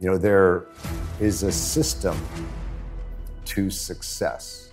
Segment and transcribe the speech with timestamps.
[0.00, 0.64] You know, there
[1.20, 2.16] is a system
[3.44, 4.70] to success,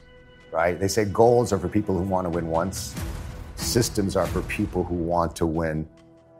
[0.53, 0.79] right?
[0.79, 2.95] They say goals are for people who want to win once,
[3.57, 5.85] systems are for people who want to win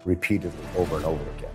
[0.05, 1.52] repeatedly over and over again.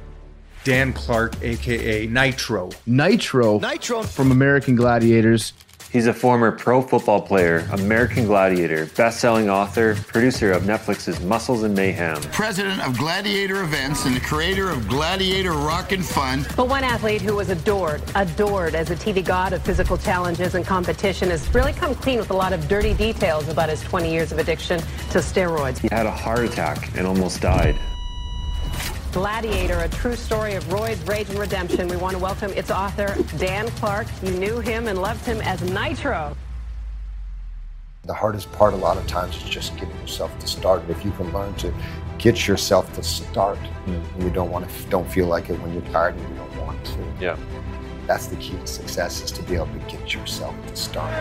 [0.65, 2.71] Dan Clark, aka Nitro.
[2.85, 3.59] Nitro.
[3.61, 4.03] Nitro.
[4.03, 5.55] From American Gladiators.
[5.93, 11.75] He's a former pro football player, American Gladiator, best-selling author, producer of Netflix's Muscles and
[11.75, 12.19] Mayhem.
[12.33, 16.47] President of Gladiator Events and the creator of Gladiator Rock'n Run.
[16.57, 20.65] But one athlete who was adored, adored as a TV god of physical challenges and
[20.65, 24.33] competition has really come clean with a lot of dirty details about his 20 years
[24.33, 25.77] of addiction to steroids.
[25.77, 27.79] He had a heart attack and almost died.
[29.13, 31.87] Gladiator, a true story of roids, rage, and redemption.
[31.87, 34.07] We want to welcome its author, Dan Clark.
[34.23, 36.35] You knew him and loved him as Nitro.
[38.05, 40.83] The hardest part a lot of times is just getting yourself to start.
[40.89, 41.75] If you can learn to
[42.17, 45.93] get yourself to start, and you don't want to don't feel like it when you're
[45.93, 47.15] tired and you don't want to.
[47.21, 47.37] Yeah.
[48.07, 51.13] That's the key to success is to be able to get yourself to start.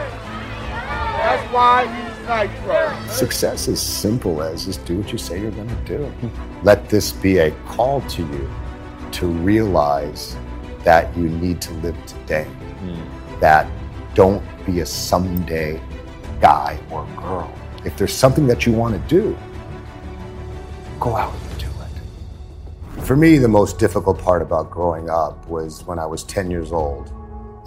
[0.70, 3.08] That's why he's Nitro.
[3.10, 6.12] Success is simple as just do what you say you're going to do.
[6.64, 8.50] Let this be a call to you
[9.14, 10.38] to realize
[10.84, 12.44] that you need to live today.
[12.44, 13.40] Hmm.
[13.40, 13.68] That
[14.14, 15.82] don't be a someday
[16.40, 17.52] guy or girl.
[17.84, 19.36] If there's something that you want to do,
[21.00, 23.04] go out and do it.
[23.06, 26.72] For me, the most difficult part about growing up was when I was 10 years
[26.72, 27.12] old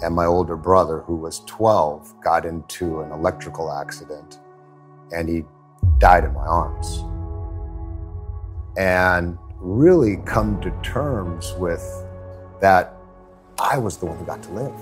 [0.03, 4.39] and my older brother, who was 12, got into an electrical accident
[5.11, 5.43] and he
[5.97, 7.03] died in my arms.
[8.77, 11.83] And really come to terms with
[12.61, 12.95] that
[13.59, 14.73] I was the one who got to live.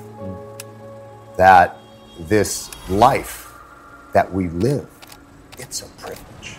[1.38, 1.78] That
[2.20, 3.52] this life
[4.14, 4.90] that we live,
[5.58, 6.58] it's a privilege.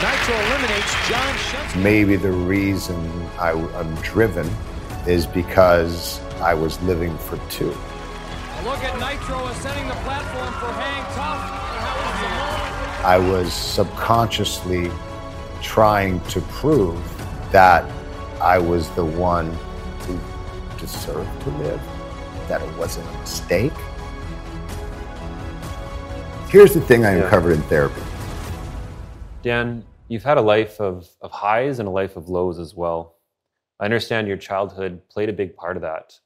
[0.00, 1.82] Nitro eliminates John.
[1.82, 2.96] Maybe the reason
[3.38, 4.48] I, am driven
[5.06, 7.70] is because I was living for two.
[7.70, 11.67] A look at Nitro ascending the platform for Hang Tough.
[13.04, 14.90] I was subconsciously
[15.62, 17.00] trying to prove
[17.52, 17.88] that
[18.40, 19.56] I was the one
[20.00, 20.18] who
[20.78, 21.80] deserved to live,
[22.48, 23.72] that it wasn't a mistake.
[26.48, 27.24] Here's the thing I Yeah.
[27.24, 28.02] uncovered in therapy.
[29.42, 33.16] Dan, you've had a life of, of highs and a life of lows as well.
[33.78, 36.18] I understand your childhood played a big part of that.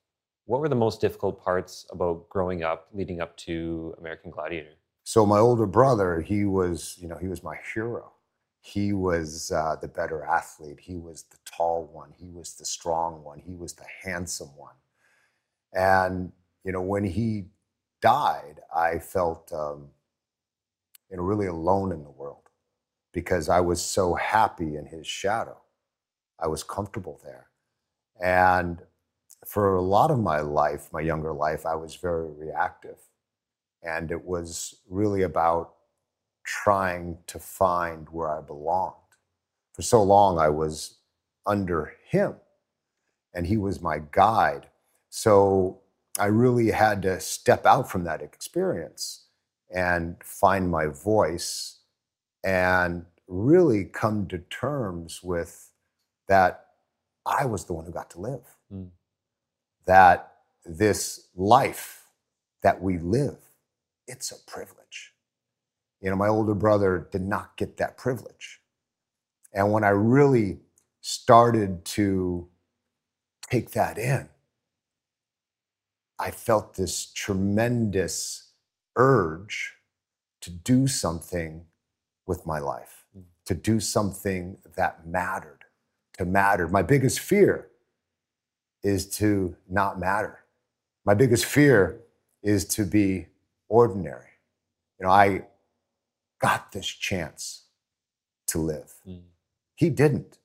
[0.47, 4.77] What were the most difficult parts about growing up leading up to American Gladiator?
[5.05, 8.13] So my older brother, he was, you know, he was my hero.
[8.61, 10.81] He was uh, the better athlete.
[10.81, 12.13] He was the tall one.
[12.17, 13.41] He was the strong one.
[13.41, 14.75] He was the handsome one.
[15.73, 16.33] And
[16.65, 17.47] you know, when he
[18.01, 19.89] died, I felt, um,
[21.11, 22.49] you know, really alone in the world
[23.13, 25.59] because I was so happy in his shadow.
[26.41, 27.49] I was comfortable there,
[28.23, 28.83] and
[29.47, 32.99] for a lot of my life, my younger life, I was very reactive.
[33.83, 35.75] And it was really about
[36.45, 38.97] trying to find where I belonged.
[39.75, 40.99] For so long, I was
[41.47, 42.37] under him,
[43.35, 44.69] and he was my guide.
[45.11, 45.81] So
[46.19, 49.27] I really had to step out from that experience
[49.75, 51.81] and find my voice
[52.45, 55.71] and really come to terms with
[56.29, 56.67] that
[57.25, 58.91] I was the one who got to live Mm.
[59.87, 60.35] that
[60.65, 62.09] this life
[62.63, 63.39] that we live,
[64.13, 65.15] it's a privilege.
[66.03, 68.61] You know, my older brother did not get that privilege.
[69.55, 70.61] And when I really
[71.01, 72.49] started to
[73.51, 74.29] take that in,
[76.19, 78.53] I felt this tremendous
[78.97, 79.75] urge
[80.43, 81.65] to do something
[82.27, 83.23] with my life, hmm.
[83.47, 85.65] to do something that mattered,
[86.19, 86.69] to matter.
[86.69, 87.69] My biggest fear
[88.83, 90.41] is to not matter.
[91.05, 92.01] My biggest fear
[92.43, 93.29] is to be
[93.73, 94.29] ordinary.
[95.01, 95.47] You know, I
[96.41, 97.65] got this chance
[98.49, 98.93] to live.
[99.09, 99.23] Mm.
[99.75, 100.39] He didn't.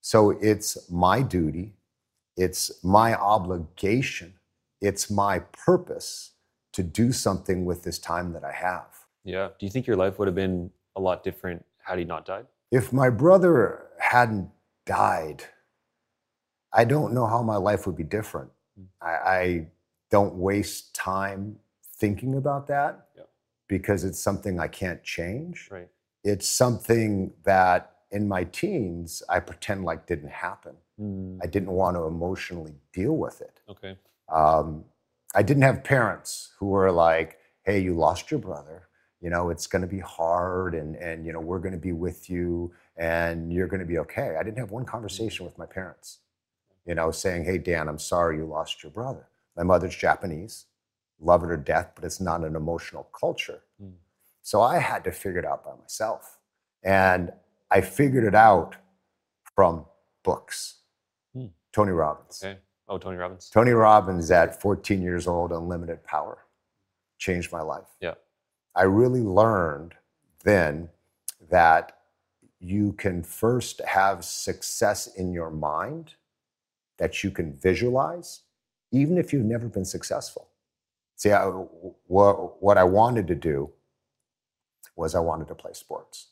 [0.00, 1.74] So it's my duty,
[2.36, 4.34] it's my obligation,
[4.80, 6.32] it's my purpose
[6.72, 9.06] to do something with this time that I have.
[9.22, 9.50] Yeah.
[9.58, 12.46] Do you think your life would have been a lot different had he not died?
[12.72, 14.50] If my brother hadn't
[14.84, 15.44] died,
[16.72, 18.50] I don't know how my life would be different.
[19.00, 19.66] I, I
[20.10, 21.58] don't waste time
[22.02, 23.22] thinking about that Yeah.
[23.68, 25.68] because it's something I can't change.
[25.70, 25.88] Right.
[26.24, 30.74] It's something that in my teens I pretend like didn't happen.
[31.00, 31.38] Mm.
[31.44, 33.56] I didn't want to emotionally deal with it.
[33.72, 33.94] Okay.
[34.28, 34.84] Um,
[35.34, 37.30] I didn't have parents who were like,
[37.66, 38.78] "Hey, you lost your brother.
[39.24, 41.94] You know, it's going to be hard, and and you know, we're going to be
[42.06, 45.66] with you, and you're going to be okay." I didn't have one conversation with my
[45.78, 46.08] parents,
[46.88, 49.24] you know, saying, "Hey, Dan, I'm sorry you lost your brother."
[49.56, 50.54] My mother's Japanese,
[51.22, 53.62] love it or death, but it's not an emotional culture.
[53.82, 53.92] Mm.
[54.42, 56.38] So I had to figure it out by myself,
[56.82, 57.32] and
[57.70, 58.76] I figured it out
[59.54, 59.86] from
[60.24, 60.80] books.
[61.34, 61.46] Hmm.
[61.72, 62.42] Tony Robbins.
[62.44, 62.58] Okay.
[62.88, 63.48] Oh, Tony Robbins.
[63.48, 66.38] Tony Robbins at 14 years old, Unlimited Power,
[67.18, 67.88] changed my life.
[68.00, 68.14] Yeah.
[68.74, 69.94] I really learned
[70.44, 70.88] then
[71.50, 71.98] that
[72.58, 76.14] you can first have success in your mind
[76.98, 78.42] that you can visualize,
[78.92, 80.48] even if you've never been successful.
[81.22, 83.70] See, I, what, what I wanted to do
[84.96, 86.30] was I wanted to play sports.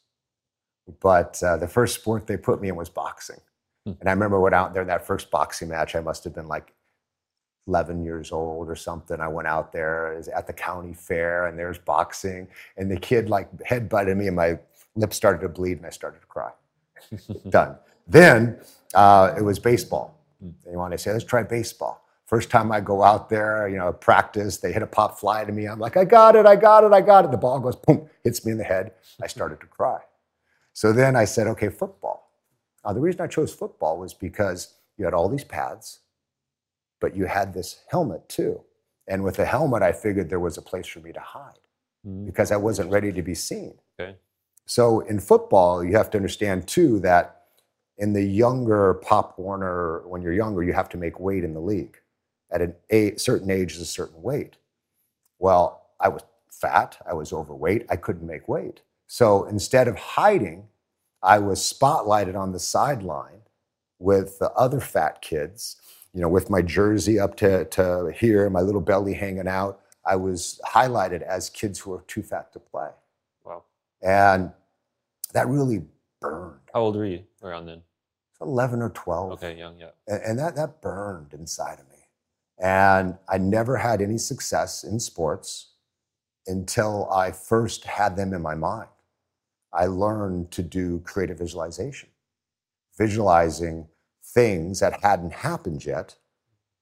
[0.98, 3.38] But uh, the first sport they put me in was boxing.
[3.86, 3.92] Hmm.
[4.00, 6.34] And I remember I went out there in that first boxing match, I must have
[6.34, 6.74] been like
[7.68, 9.20] 11 years old or something.
[9.20, 12.48] I went out there at the county fair and there's boxing.
[12.76, 14.58] And the kid like head butted me and my
[14.96, 16.50] lips started to bleed and I started to cry.
[17.48, 17.76] Done.
[18.08, 18.58] Then
[18.94, 20.18] uh, it was baseball.
[20.66, 22.04] They wanted to say, let's try baseball.
[22.30, 25.50] First time I go out there, you know, practice, they hit a pop fly to
[25.50, 25.66] me.
[25.66, 27.32] I'm like, I got it, I got it, I got it.
[27.32, 28.92] The ball goes, boom, hits me in the head.
[29.20, 29.98] I started to cry.
[30.72, 32.30] So then I said, okay, football.
[32.84, 35.98] Uh, the reason I chose football was because you had all these pads,
[37.00, 38.60] but you had this helmet too.
[39.08, 41.58] And with the helmet, I figured there was a place for me to hide
[42.06, 42.24] Mm.
[42.24, 43.74] because I wasn't ready to be seen.
[44.00, 44.14] Okay.
[44.66, 47.42] So in football, you have to understand too that
[47.98, 51.60] in the younger Pop Warner, when you're younger, you have to make weight in the
[51.60, 51.98] league.
[52.50, 54.56] At a a certain age is a certain weight.
[55.38, 58.82] Well, I was fat, I was overweight, I couldn't make weight.
[59.06, 60.68] So instead of hiding,
[61.22, 63.42] I was spotlighted on the sideline
[63.98, 65.76] with the other fat kids,
[66.12, 69.80] you know, with my jersey up to, to here, my little belly hanging out.
[70.04, 72.88] I was highlighted as kids who were too fat to play.
[73.44, 73.64] Wow.
[74.02, 74.52] And
[75.34, 75.84] that really
[76.20, 76.60] burned.
[76.72, 77.82] How old were you around then?
[78.40, 79.32] 11 or 12.
[79.32, 79.90] Okay, young, yeah.
[80.08, 81.99] And, and that, that burned inside of me.
[82.62, 85.72] And I never had any success in sports
[86.46, 88.88] until I first had them in my mind.
[89.72, 92.08] I learned to do creative visualization,
[92.98, 93.88] visualizing
[94.34, 96.16] things that hadn't happened yet,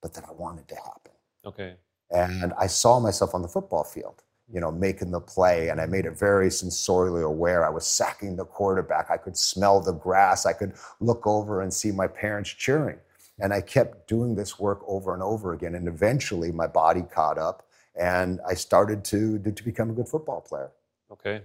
[0.02, 1.12] but that I wanted to happen.
[1.44, 1.74] Okay.
[2.10, 5.86] And I saw myself on the football field, you know, making the play, and I
[5.86, 7.66] made it very sensorially aware.
[7.66, 9.10] I was sacking the quarterback.
[9.10, 10.46] I could smell the grass.
[10.46, 12.98] I could look over and see my parents cheering.
[13.40, 15.74] And I kept doing this work over and over again.
[15.74, 20.40] And eventually my body caught up and I started to, to become a good football
[20.40, 20.70] player.
[21.12, 21.42] Okay.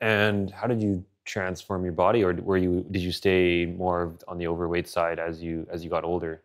[0.00, 4.38] And how did you transform your body, or were you did you stay more on
[4.38, 6.42] the overweight side as you as you got older?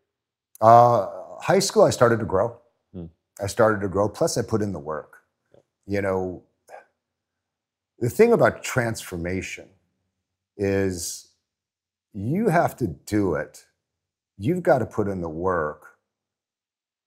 [0.59, 1.07] Uh,
[1.39, 2.57] high school, I started to grow.
[2.93, 3.05] Hmm.
[3.41, 4.09] I started to grow.
[4.09, 5.17] Plus, I put in the work.
[5.87, 6.43] You know,
[7.99, 9.67] the thing about transformation
[10.57, 11.29] is
[12.13, 13.65] you have to do it.
[14.43, 15.97] You've got to put in the work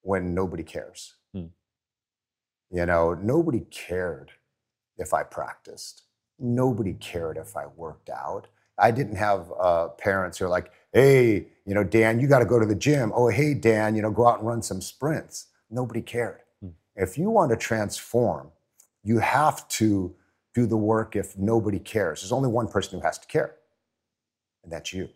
[0.03, 1.15] when nobody cares.
[1.35, 1.47] Hmm.
[2.71, 4.31] You know, nobody cared
[4.99, 6.03] if I practiced.
[6.39, 8.47] Nobody cared if I worked out.
[8.79, 12.45] I didn't have uh, parents who are like, hey, you know, Dan, you got to
[12.45, 13.11] go to the gym.
[13.17, 15.49] Oh, hey, Dan, you know, go out and run some sprints.
[15.69, 16.39] Nobody cared.
[16.61, 16.69] Hmm.
[16.95, 18.53] If you want to transform,
[19.03, 20.15] you have to
[20.55, 22.21] do the work if nobody cares.
[22.21, 23.57] There's only one person who has to care,
[24.63, 25.09] and that's you.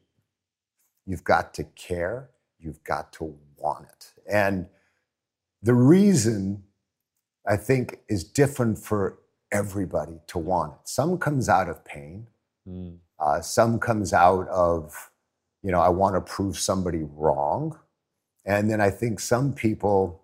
[1.09, 4.13] You've got to care, you've got to want it.
[4.31, 4.67] And
[5.63, 6.65] the reason
[7.47, 9.19] I think is different for
[9.51, 10.89] everybody to want it.
[10.89, 12.27] Some comes out of pain,
[12.69, 12.99] Mm.
[13.19, 15.11] uh, some comes out of,
[15.63, 17.79] you know, I want to prove somebody wrong.
[18.45, 20.23] And then I think some people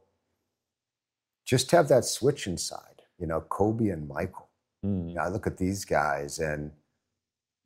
[1.46, 4.50] just have that switch inside, you know, Kobe and Michael.
[4.84, 5.08] Mm.
[5.08, 6.72] You know, I look at these guys and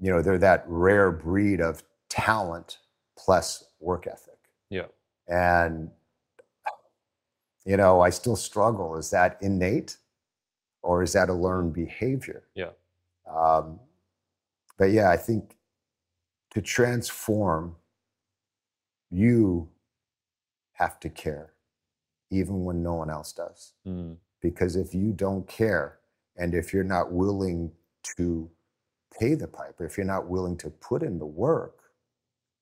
[0.01, 2.79] you know, they're that rare breed of talent
[3.19, 4.39] plus work ethic.
[4.71, 4.87] Yeah.
[5.27, 5.91] And,
[7.67, 8.97] you know, I still struggle.
[8.97, 9.97] Is that innate
[10.83, 12.45] or is that a learned behavior?
[12.55, 12.71] Yeah.
[13.31, 13.81] Um,
[14.79, 15.57] but yeah, I think
[16.51, 17.77] to transform,
[19.11, 19.69] you
[20.75, 21.53] have to care,
[22.31, 23.73] even when no one else does.
[23.87, 24.17] Mm.
[24.41, 25.99] Because if you don't care,
[26.37, 27.73] and if you're not willing
[28.17, 28.49] to
[29.19, 31.78] pay the piper, if you're not willing to put in the work,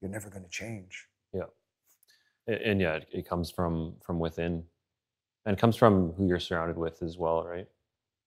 [0.01, 1.07] you're never going to change.
[1.33, 1.45] Yeah.
[2.47, 4.65] And, and yeah, it, it comes from from within,
[5.45, 7.67] and it comes from who you're surrounded with as well, right?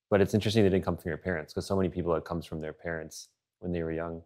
[0.09, 2.25] But it's interesting that it didn't come from your parents because so many people it
[2.25, 4.23] comes from their parents when they were young.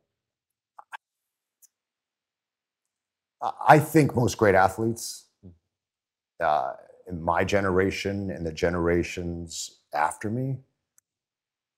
[3.68, 5.26] I think most great athletes
[6.40, 6.74] uh,
[7.08, 10.58] in my generation and the generations after me,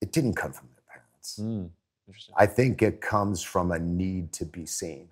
[0.01, 1.39] it didn't come from their parents.
[1.41, 1.69] Mm.
[2.07, 2.35] Interesting.
[2.37, 5.09] I think it comes from a need to be seen.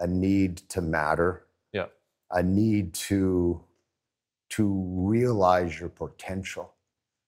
[0.00, 1.86] A need to matter, Yeah.
[2.30, 3.64] a need to
[4.50, 4.66] to
[4.96, 6.74] realize your potential.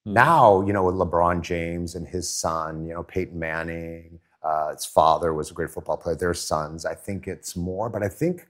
[0.05, 0.13] Mm.
[0.15, 4.85] Now, you know, with LeBron James and his son, you know, Peyton Manning, uh, his
[4.85, 8.49] father was a great football player, their sons, I think it's more, but I think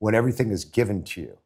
[0.00, 1.38] when everything is given to you,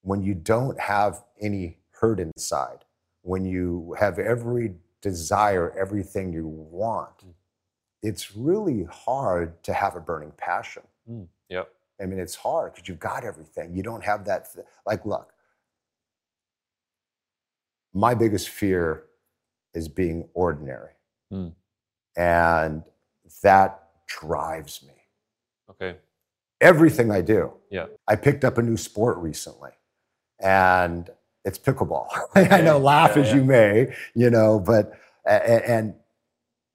[0.00, 2.86] when you don't have any hurt inside,
[3.20, 7.34] when you have every desire, everything you want, Mm.
[8.02, 10.82] It's really hard to have a burning passion.
[11.10, 11.28] Mm.
[11.48, 11.68] Yep.
[12.00, 13.74] I mean, it's hard because you've got everything.
[13.76, 14.52] You don't have that.
[14.52, 15.32] th- Like, look,
[17.94, 19.04] my biggest fear
[19.74, 20.92] is being ordinary.
[21.32, 21.52] Mm.
[22.16, 22.82] And
[23.42, 24.94] that drives me.
[25.70, 25.96] Okay.
[26.60, 27.52] Everything I do.
[27.70, 27.86] Yeah.
[28.06, 29.70] I picked up a new sport recently,
[30.40, 31.08] and
[31.44, 32.08] it's pickleball.
[32.34, 33.34] I know, laugh Yeah, as yeah.
[33.36, 34.92] you may, you know, but,
[35.26, 35.94] a- a- and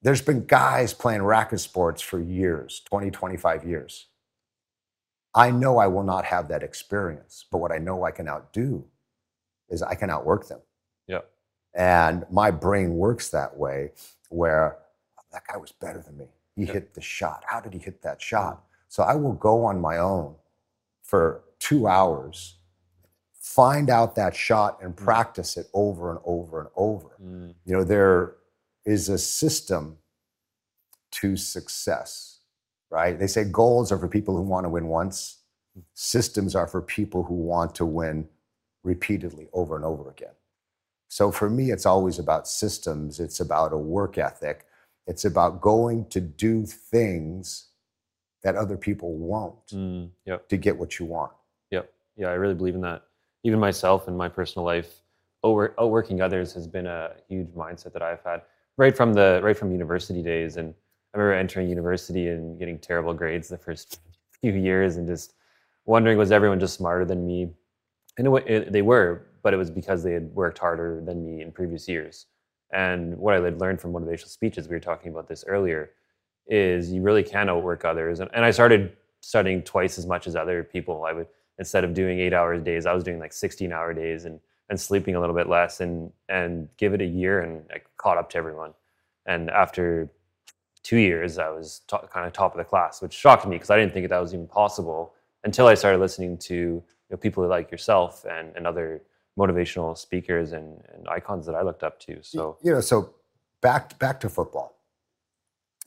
[0.02, 4.08] there's been guys playing racket sports for years 20, 25 years.
[5.34, 8.86] I know I will not have that experience, but what I know I can outdo
[9.70, 10.60] is I can outwork them.
[11.08, 11.22] Yeah.
[11.74, 13.92] And my brain works that way
[14.30, 14.80] where
[15.32, 16.28] that guy was better than me.
[16.56, 16.74] He Yeah.
[16.74, 17.44] hit the shot.
[17.46, 18.64] How did he hit that shot?
[18.88, 20.36] So I will go on my own
[21.04, 22.58] for two hours,
[23.34, 27.10] find out that shot and practice it over and over and over.
[27.22, 27.56] Mm.
[27.66, 28.38] You know, there
[28.88, 29.98] is a system
[31.12, 32.40] to success,
[32.90, 33.20] right?
[33.20, 35.40] They say goals are for people who want to win once,
[35.94, 38.28] systems are for people who want to win
[38.84, 40.34] repeatedly over and over again.
[41.10, 44.66] So for me, it's always about systems, it's about a work ethic,
[45.06, 47.68] it's about going to do things
[48.44, 50.12] that other people won't Mm.
[50.26, 50.48] Yep.
[50.48, 51.34] to get what you want.
[51.72, 51.92] Yep.
[52.16, 53.04] Yeah, I really believe in that.
[53.44, 55.02] Even myself in my personal life,
[55.44, 58.44] outwork, outworking others has been a huge mindset that I've had
[58.78, 60.58] right from the right from university days.
[60.58, 60.74] And
[61.14, 64.00] I remember entering university and getting terrible grades the first
[64.42, 65.34] few years, and just
[65.86, 67.50] wondering was everyone just smarter than me?
[68.18, 71.42] And it, it, they were, but it was because they had worked harder than me
[71.42, 72.26] in previous years.
[72.72, 75.92] And what I had learned from motivational speeches, we were talking about this earlier,
[76.48, 78.20] is you really can outwork others.
[78.20, 81.06] And, and I started studying twice as much as other people.
[81.06, 81.28] I would
[81.60, 84.40] instead of doing eight hours days, I was doing like 16 hour days and
[84.70, 88.18] and sleeping a little bit less and and give it a year and I caught
[88.18, 88.74] up to everyone.
[89.26, 90.10] And after
[90.84, 93.70] two years, I was to kind of top of the class, which shocked me because
[93.70, 97.46] I didn't think that was even possible until I started listening to you know, people
[97.48, 99.02] like yourself and, and other
[99.38, 102.22] motivational speakers and, and icons that I looked up to.
[102.24, 103.16] So you know, so
[103.62, 104.80] back back to football.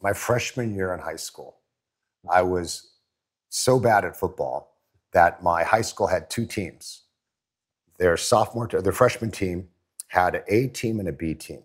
[0.03, 1.57] My freshman year in high school,
[2.31, 2.93] I was
[3.51, 4.77] so bad at football
[5.13, 7.03] that my high school had two teams.
[8.00, 9.69] Their sophomore, their freshman team
[10.09, 11.62] had an A team and a B team.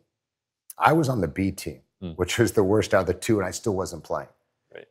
[0.78, 2.12] I was on the B team, Hmm.
[2.12, 4.28] which was the worst out of the two, and I still wasn't playing.
[4.74, 4.88] Right.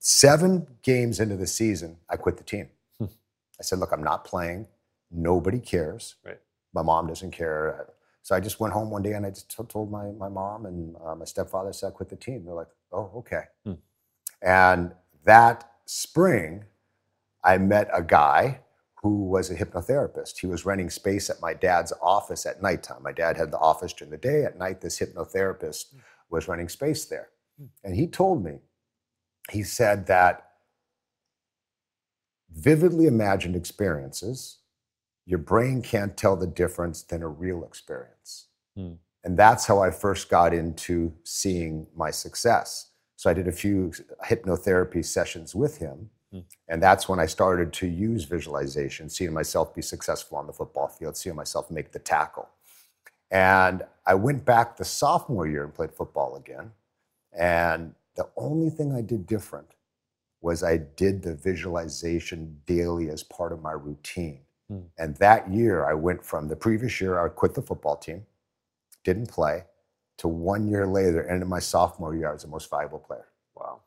[0.00, 2.68] Seven games into the season, I quit the team.
[2.98, 3.04] Hmm.
[3.60, 4.66] I said, "Look, I'm not playing.
[5.08, 6.16] Nobody cares.
[6.24, 6.40] Right.
[6.74, 7.86] My mom doesn't care.
[8.22, 10.66] So I just went home one day and I just t- told my, my mom
[10.66, 12.44] and uh, my stepfather said I quit the team.
[12.44, 13.44] They're like, oh, okay.
[13.64, 13.74] Hmm.
[14.40, 16.64] And that spring,
[17.44, 18.60] I met a guy
[19.02, 20.38] who was a hypnotherapist.
[20.38, 23.02] He was renting space at my dad's office at nighttime.
[23.02, 24.44] My dad had the office during the day.
[24.44, 25.94] At night, this hypnotherapist
[26.30, 27.28] was renting space there.
[27.84, 28.58] And he told me,
[29.50, 30.48] he said that
[32.50, 34.58] vividly imagined experiences
[35.24, 38.48] your brain can't tell the difference than a real experience.
[38.76, 38.94] Hmm.
[39.24, 42.90] And that's how I first got into seeing my success.
[43.16, 43.92] So I did a few
[44.24, 46.10] hypnotherapy sessions with him.
[46.32, 46.40] Hmm.
[46.68, 50.88] And that's when I started to use visualization, seeing myself be successful on the football
[50.88, 52.48] field, seeing myself make the tackle.
[53.30, 56.72] And I went back the sophomore year and played football again.
[57.32, 59.68] And the only thing I did different
[60.40, 64.40] was I did the visualization daily as part of my routine.
[64.68, 64.80] Hmm.
[64.98, 68.26] And that year, I went from the previous year, I quit the football team,
[69.04, 69.64] didn't play,
[70.18, 73.28] to one year later, ended my sophomore year, I was the most valuable player.
[73.56, 73.80] Wow.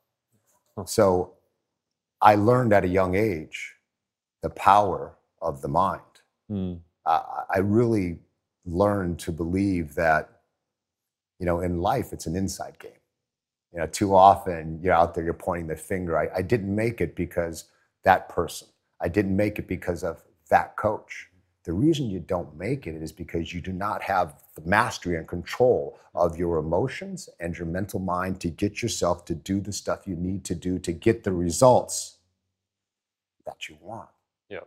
[0.85, 1.33] So
[2.25, 3.75] I learned at a young age
[4.41, 6.01] the power of the mind.
[6.51, 6.79] Mm.
[7.05, 7.21] I
[7.55, 8.17] I really
[8.65, 10.41] learned to believe that,
[11.39, 13.03] you know, in life, it's an inside game.
[13.71, 16.17] You know, too often you're out there, you're pointing the finger.
[16.17, 17.65] I, I didn't make it because
[18.03, 18.69] that person.
[18.99, 21.29] I didn't make it because of that coach.
[21.65, 25.27] The reason you don't make it is because you do not have the mastery and
[25.27, 30.07] control of your emotions and your mental mind to get yourself to do the stuff
[30.07, 32.14] you need to do to get the results
[33.45, 34.09] that you want.
[34.49, 34.59] Yeah.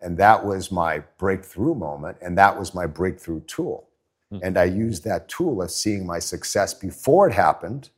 [0.00, 3.88] And that was my breakthrough moment, and that was my breakthrough tool.
[4.30, 4.38] Hmm.
[4.42, 7.90] And I used that tool of seeing my success before it happened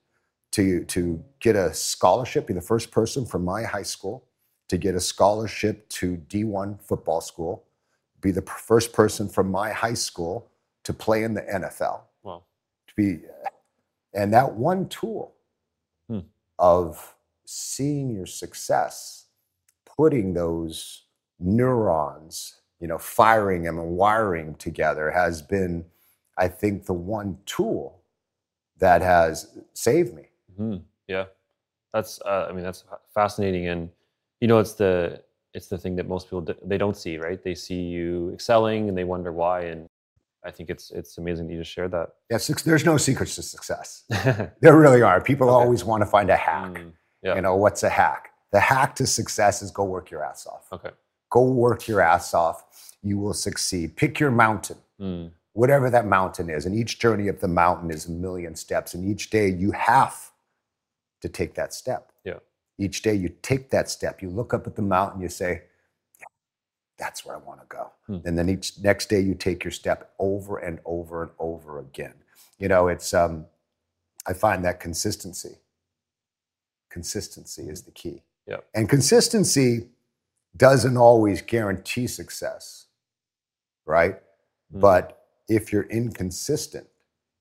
[0.52, 4.24] to, to get a scholarship, be the first person from my high school
[4.68, 7.64] to get a scholarship to D1 football school,
[8.20, 10.48] be the first person from my high school
[10.84, 12.02] to play in the NFL.
[12.22, 12.44] Wow.
[12.86, 13.20] To be,
[14.14, 15.34] and that one tool
[16.08, 16.20] Hmm.
[16.58, 17.14] of
[17.46, 19.19] seeing your success,
[20.00, 21.02] putting those
[21.38, 25.84] neurons, you know, firing them and wiring together has been,
[26.38, 28.00] I think, the one tool
[28.78, 30.24] that has saved me.
[30.56, 30.76] hmm
[31.06, 31.26] Yeah,
[31.92, 32.18] that's.
[32.22, 33.90] Uh, I mean, that's fascinating, and
[34.40, 37.42] you know, it's the it's the thing that most people they don't see, right?
[37.44, 39.58] They see you excelling, and they wonder why.
[39.72, 39.86] And
[40.48, 42.08] I think it's it's amazing that you just shared that.
[42.30, 44.04] Yeah, there's no secrets to success.
[44.62, 45.20] There really are.
[45.20, 46.72] People always want to find a hack.
[46.72, 46.92] Mm,
[47.22, 47.34] yeah.
[47.34, 48.29] You know, what's a hack?
[48.52, 50.66] The hack to success is go work your ass off.
[50.72, 50.90] Okay.
[51.30, 52.64] Go work your ass off.
[53.02, 53.96] You will succeed.
[53.96, 56.66] Pick your mountain, Mm, whatever that mountain is.
[56.66, 58.92] And each journey up the mountain is a million steps.
[58.92, 60.30] And each day you have
[61.22, 62.12] to take that step.
[62.24, 62.40] Yeah.
[62.78, 64.20] Each day you take that step.
[64.20, 65.62] You look up at the mountain, you say,
[66.18, 66.26] "Yeah,
[66.98, 67.92] that's where I want to go.
[68.06, 68.18] Hmm.
[68.26, 72.14] And then each next day you take your step over and over and over again.
[72.58, 73.46] You know, it's um,
[74.26, 75.58] I find that consistency.
[76.90, 78.22] Consistency is the key.
[78.46, 78.58] Yeah.
[78.74, 79.88] And consistency
[80.56, 82.86] doesn't always guarantee success,
[83.86, 84.16] right?
[84.74, 84.80] Mm.
[84.80, 86.86] But if you're inconsistent,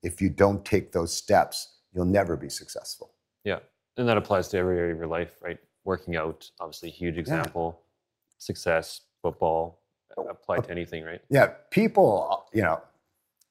[0.03, 3.11] if you don't take those steps, you'll never be successful.
[3.43, 3.59] Yeah,
[3.97, 5.57] and that applies to every area of your life, right?
[5.83, 7.81] Working out, obviously, huge example.
[8.37, 9.79] Success, football,
[10.29, 11.21] apply to anything, right?
[11.29, 12.81] Yeah, people, you know,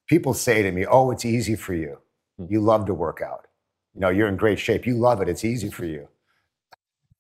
[0.07, 1.99] people say to me, "Oh, it's easy for you.
[2.39, 2.47] Hmm.
[2.49, 3.47] You love to work out.
[3.95, 4.87] You know, you're in great shape.
[4.87, 5.29] You love it.
[5.29, 6.09] It's easy for you."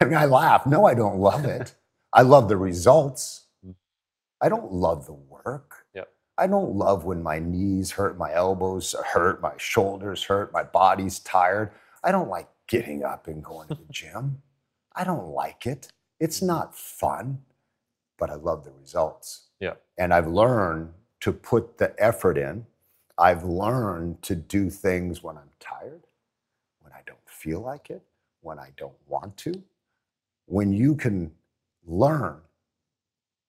[0.00, 0.66] I mean, I laugh.
[0.66, 1.74] No, I don't love it.
[2.12, 3.46] I love the results.
[3.64, 3.72] Hmm.
[4.40, 5.86] I don't love the work.
[5.94, 6.04] Yeah.
[6.36, 11.18] I don't love when my knees hurt, my elbows hurt, my shoulders hurt, my body's
[11.18, 11.72] tired.
[12.04, 14.40] I don't like getting up and going to the gym.
[14.94, 15.88] I don't like it.
[16.20, 17.40] It's not fun,
[18.18, 19.48] but I love the results.
[19.58, 19.74] Yeah.
[19.98, 22.66] And I've learned to put the effort in.
[23.18, 26.06] I've learned to do things when I'm tired,
[26.80, 28.02] when I don't feel like it,
[28.42, 29.60] when I don't want to.
[30.48, 31.32] When you can
[31.86, 32.40] learn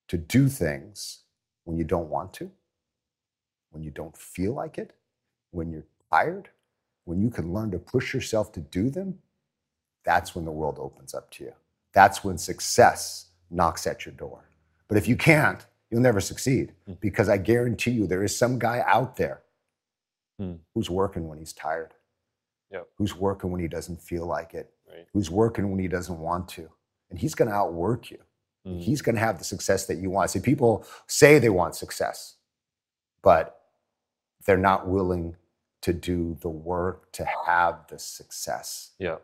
[0.10, 1.20] to do things
[1.64, 2.52] when you don't want to,
[3.72, 4.92] when you don't feel like it,
[5.52, 6.50] when you're tired,
[7.06, 9.18] when you can learn to push yourself to do them,
[10.04, 11.54] that's when the world opens up to you.
[11.94, 14.50] That's when success knocks at your door.
[14.90, 18.84] But if you can't, you'll never succeed because I guarantee you there is some guy
[18.86, 19.42] out there
[20.38, 20.56] Hmm.
[20.74, 21.94] who's working when he's tired,
[22.72, 22.90] Yep.
[22.98, 25.08] who's working when he doesn't feel like it, Right.
[25.14, 26.70] who's working when he doesn't want to.
[27.10, 28.20] And he's going to outwork you.
[28.68, 28.82] Mm.
[28.82, 30.30] He's going to have the success that you want.
[30.30, 32.36] See, people say they want success,
[33.22, 33.62] but
[34.46, 35.36] they're not willing
[35.82, 38.92] to do the work to have the success.
[39.00, 39.18] Yeah.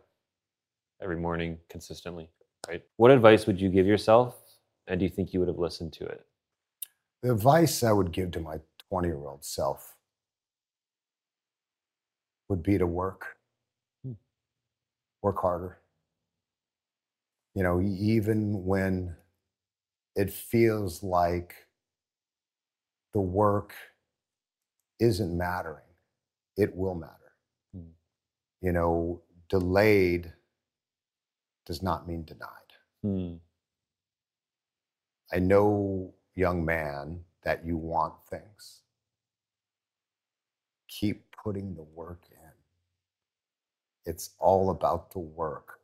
[1.02, 2.30] Every morning, consistently,
[2.68, 2.82] right?
[2.96, 4.42] What advice would you give yourself,
[4.88, 6.26] and do you think you would have listened to it?
[7.22, 9.96] The advice I would give to my 20 year old self
[12.48, 13.38] would be to work,
[14.04, 14.14] Hmm.
[15.22, 15.80] work harder.
[17.56, 19.16] You know, even when
[20.16, 21.56] it feels like
[23.14, 23.74] the work
[25.00, 25.82] isn't mattering,
[26.58, 27.32] it will matter.
[27.74, 27.92] Hmm.
[28.62, 30.34] You know, delayed
[31.66, 32.50] does not mean denied.
[33.02, 33.36] Hmm.
[35.32, 38.82] I know, young man, that you want things.
[40.90, 42.38] Keep putting the work in.
[44.06, 45.80] It's all about the work.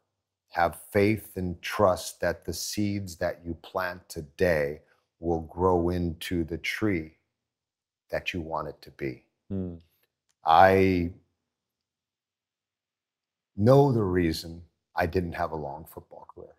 [0.52, 4.82] Have faith and trust that the seeds that you plant today
[5.20, 7.14] will grow into the tree
[8.10, 9.24] that you want it to be.
[9.50, 9.76] Hmm.
[10.46, 11.12] I
[13.56, 14.64] know the reason
[14.96, 16.56] I didn't have a long football career.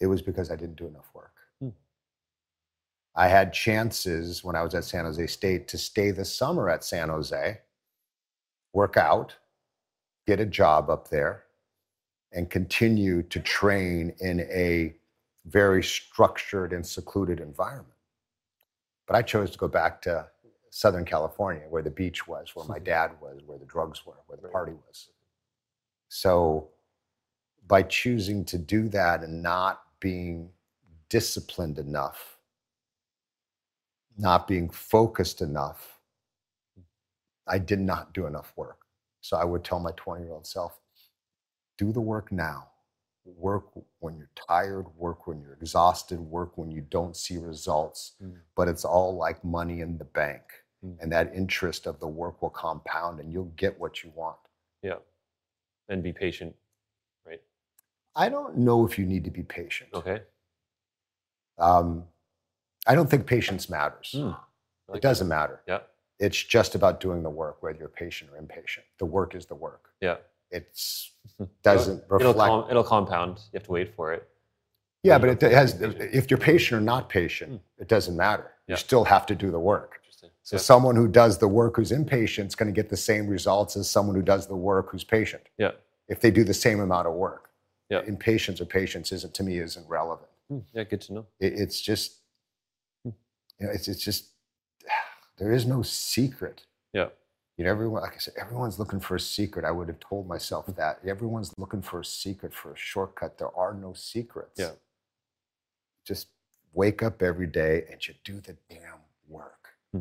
[0.00, 1.34] It was because I didn't do enough work.
[1.60, 1.70] Hmm.
[3.14, 6.84] I had chances when I was at San Jose State to stay the summer at
[6.84, 7.58] San Jose,
[8.72, 9.34] work out,
[10.26, 11.44] get a job up there,
[12.32, 14.94] and continue to train in a
[15.46, 17.88] very structured and secluded environment.
[19.06, 20.26] But I chose to go back to
[20.70, 22.84] Southern California, where the beach was, where my mm-hmm.
[22.84, 25.08] dad was, where the drugs were, where the party was.
[26.08, 26.68] So
[27.66, 30.50] by choosing to do that and not being
[31.08, 32.38] disciplined enough,
[34.16, 35.98] not being focused enough,
[37.46, 38.78] I did not do enough work.
[39.20, 40.80] So I would tell my 20 year old self,
[41.80, 42.68] do the work now.
[43.24, 43.64] Work
[44.00, 48.12] when you're tired, work when you're exhausted, work when you don't see results.
[48.22, 48.36] Mm.
[48.54, 50.42] But it's all like money in the bank.
[50.84, 50.96] Mm.
[51.00, 54.36] And that interest of the work will compound and you'll get what you want.
[54.82, 55.00] Yeah.
[55.88, 56.54] And be patient,
[57.26, 57.40] right?
[58.14, 59.90] I don't know if you need to be patient.
[59.94, 60.20] Okay.
[61.58, 62.04] Um,
[62.86, 64.14] I don't think patience matters.
[64.16, 64.36] Mm.
[64.88, 65.60] Like It doesn't matter.
[65.66, 65.80] Yeah.
[66.18, 68.84] It's just about doing the work, whether you're patient or impatient.
[68.98, 69.90] The work is the work.
[70.02, 70.16] Yeah.
[70.50, 71.12] It's
[71.62, 72.38] doesn't it'll, reflect.
[72.50, 73.38] com- it'll compound.
[73.52, 74.28] You have to wait for it.
[75.02, 75.80] yeah, but it has.
[75.80, 78.42] If you're patient or not patient, it doesn't matter.
[78.42, 78.48] Hmm.
[78.72, 78.72] Yeah.
[78.74, 79.96] You still have to do the work.
[80.42, 83.76] So someone who does the work who's impatient is going to get the same results
[83.76, 85.42] as someone who does the work who's patient.
[85.58, 85.72] Yeah.
[86.08, 87.50] If they do the same amount of work.
[87.88, 88.02] Yeah.
[88.06, 90.28] Impatience or patience isn't to me isn't relevant.
[90.48, 91.26] Hmm, Yeah, good to know.
[91.38, 92.18] It, it's just,
[93.04, 93.10] Hmm.
[93.60, 94.30] you know, it's it's just
[95.38, 96.62] there is no secret.
[97.60, 99.66] You know, everyone, like I said, everyone's looking for a secret.
[99.66, 100.98] I would have told myself that.
[101.06, 103.36] Everyone's looking for a secret, for a shortcut.
[103.36, 104.58] There are no secrets.
[104.58, 104.70] Yeah.
[106.06, 106.28] Just
[106.72, 109.68] wake up every day and you do the damn work.
[109.92, 110.00] Hmm.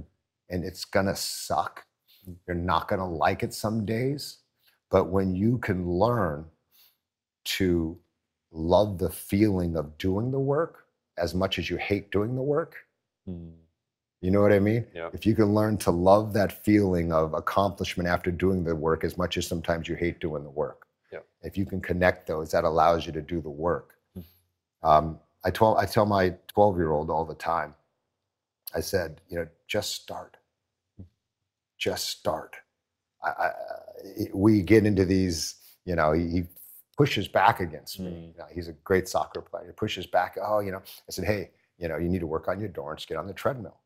[0.49, 1.83] And it's gonna suck.
[2.47, 4.37] You're not gonna like it some days.
[4.89, 6.45] But when you can learn
[7.57, 7.99] to
[8.53, 10.85] love the feeling of doing the work
[11.17, 12.77] as much as you hate doing the work,
[13.25, 13.49] Hmm.
[14.21, 14.85] You know what I mean?
[14.93, 15.09] Yeah.
[15.13, 19.17] If you can learn to love that feeling of accomplishment after doing the work as
[19.17, 20.87] much as sometimes you hate doing the work.
[21.11, 21.19] Yeah.
[21.41, 23.95] If you can connect those, that allows you to do the work.
[24.13, 24.21] Hmm.
[24.83, 27.73] Um, I, tell, I tell my 12 year old all the time,
[28.75, 30.37] I said, you know, just start.
[31.77, 32.57] Just start.
[33.23, 33.53] I, I, I-
[34.33, 36.43] we get into these, you know, he, he
[36.97, 38.11] pushes back against me.
[38.11, 38.21] Mm.
[38.33, 39.65] You know, he's a great soccer player.
[39.67, 40.37] He pushes back.
[40.41, 43.05] Oh, you know, I said, hey, you know, you need to work on your endurance,
[43.05, 43.77] get on the treadmill.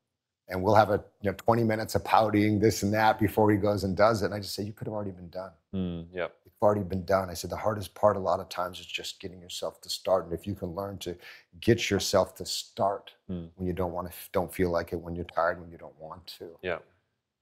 [0.50, 3.58] And we'll have a you know 20 minutes of pouting, this and that before he
[3.58, 4.26] goes and does it.
[4.26, 5.52] And I just say, you could have already been done.
[5.72, 6.28] Hmm, yeah.
[6.46, 7.30] It's already been done.
[7.30, 10.26] I said, the hardest part a lot of times is just getting yourself to start.
[10.26, 11.16] And if you can learn to
[11.62, 13.46] get yourself to start Hmm.
[13.56, 15.98] when you don't want to, don't feel like it, when you're tired, when you don't
[16.00, 16.80] want to, Yeah.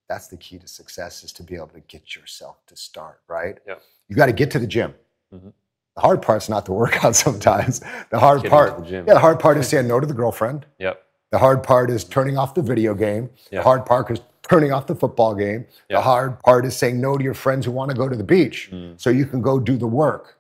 [0.07, 3.57] that's the key to success is to be able to get yourself to start, right?
[3.67, 3.75] Yeah.
[4.09, 4.93] You got to get to the gym.
[5.33, 5.53] Mhm.
[5.95, 7.79] The hard part's not the workout sometimes.
[8.11, 10.65] The hard Getting part, the yeah, the hard part is saying no to the girlfriend.
[10.79, 11.03] Yep.
[11.31, 13.29] The hard part is turning off the video game.
[13.51, 13.59] Yeah.
[13.59, 15.65] The hard part is turning off the football game.
[15.89, 15.97] Yeah.
[15.97, 18.23] The hard part is saying no to your friends who want to go to the
[18.23, 18.99] beach Mm.
[18.99, 20.37] so you can go do the work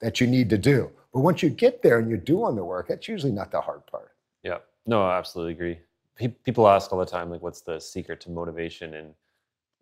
[0.00, 0.90] that you need to do.
[1.14, 3.86] But once you get there and you're doing the work, that's usually not the hard
[3.86, 4.12] part.
[4.42, 4.58] Yeah.
[4.86, 5.78] No, I absolutely agree.
[6.16, 8.94] Pe- people ask all the time, like, what's the secret to motivation?
[8.94, 9.14] And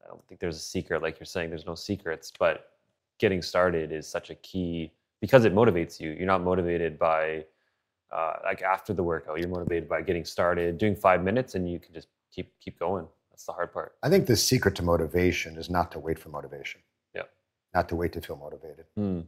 [0.05, 1.03] I don't think there's a secret.
[1.03, 2.71] Like you're saying, there's no secrets, but
[3.19, 6.11] getting started is such a key because it motivates you.
[6.11, 7.45] You're not motivated by,
[8.13, 11.79] uh, like after the workout, you're motivated by getting started, doing five minutes, and you
[11.79, 13.07] can just keep keep going.
[13.31, 13.95] That's the hard part.
[14.03, 16.81] I think the secret to motivation is not to wait for motivation.
[17.15, 17.23] Yeah.
[17.75, 19.25] Not to wait to feel motivated, Mm,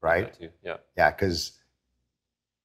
[0.00, 0.34] right?
[0.62, 0.76] Yeah.
[0.96, 1.52] Yeah, because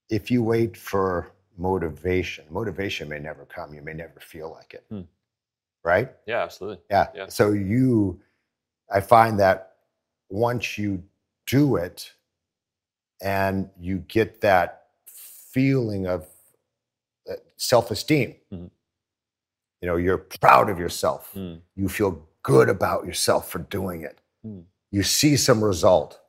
[0.09, 3.73] if you wait for motivation, motivation may never come.
[3.73, 5.01] You may never feel like it, Hmm.
[5.83, 6.11] right?
[6.25, 6.83] Yeah, absolutely.
[6.89, 7.07] Yeah.
[7.13, 7.27] Yeah.
[7.27, 8.21] So you,
[8.89, 9.75] I find that
[10.29, 11.03] once you
[11.45, 12.13] do it
[13.21, 14.80] and you get that
[15.53, 16.27] feeling of
[17.29, 18.69] uh, self esteem, Mhm.
[19.81, 21.31] you know, you're proud of yourself.
[21.35, 24.19] Mm, You feel good about yourself for doing it.
[24.45, 24.63] Mm.
[24.91, 26.19] You see some result,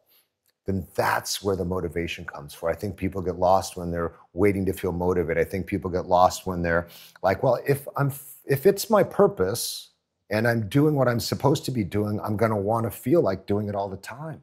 [0.67, 2.69] then that's where the motivation comes for.
[2.71, 5.45] I think people get lost when they're waiting to feel motivated.
[5.47, 6.89] I think people get lost when they're
[7.23, 8.13] like, well, if I'm
[8.45, 9.91] if it's my purpose
[10.31, 13.21] and I'm doing what I'm supposed to be doing, I'm going to want to feel
[13.23, 14.43] like doing it all the time.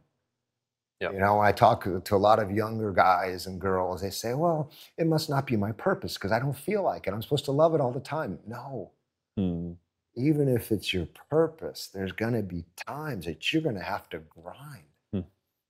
[1.00, 1.12] Yeah.
[1.12, 4.70] You know, I talk to a lot of younger guys and girls, they say, well,
[4.98, 7.14] it must not be my purpose because I don't feel like it.
[7.14, 8.38] I'm supposed to love it all the time.
[8.46, 8.92] No,
[9.40, 9.78] mm,
[10.16, 14.10] even if it's your purpose, there's going to be times that you're going to have
[14.10, 14.84] to grind.
[15.14, 15.22] Hmm.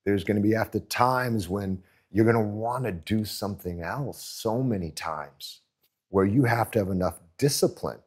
[0.04, 4.24] There's going to be after times when you're going to want to do something else
[4.24, 5.62] so many times
[6.10, 8.00] where you have to have enough discipline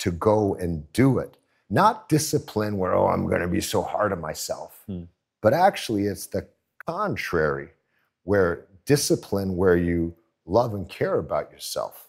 [0.00, 1.36] to go and do it.
[1.70, 4.82] Not discipline where, oh, I'm going to be so hard on myself.
[4.88, 5.04] Hmm.
[5.44, 6.48] But actually, it's the
[6.86, 7.68] contrary,
[8.22, 12.08] where discipline, where you love and care about yourself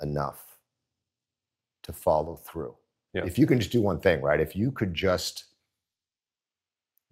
[0.00, 0.58] enough
[1.82, 2.76] to follow through.
[3.14, 3.24] Yeah.
[3.24, 4.38] If you can just do one thing, right?
[4.38, 5.46] If you could just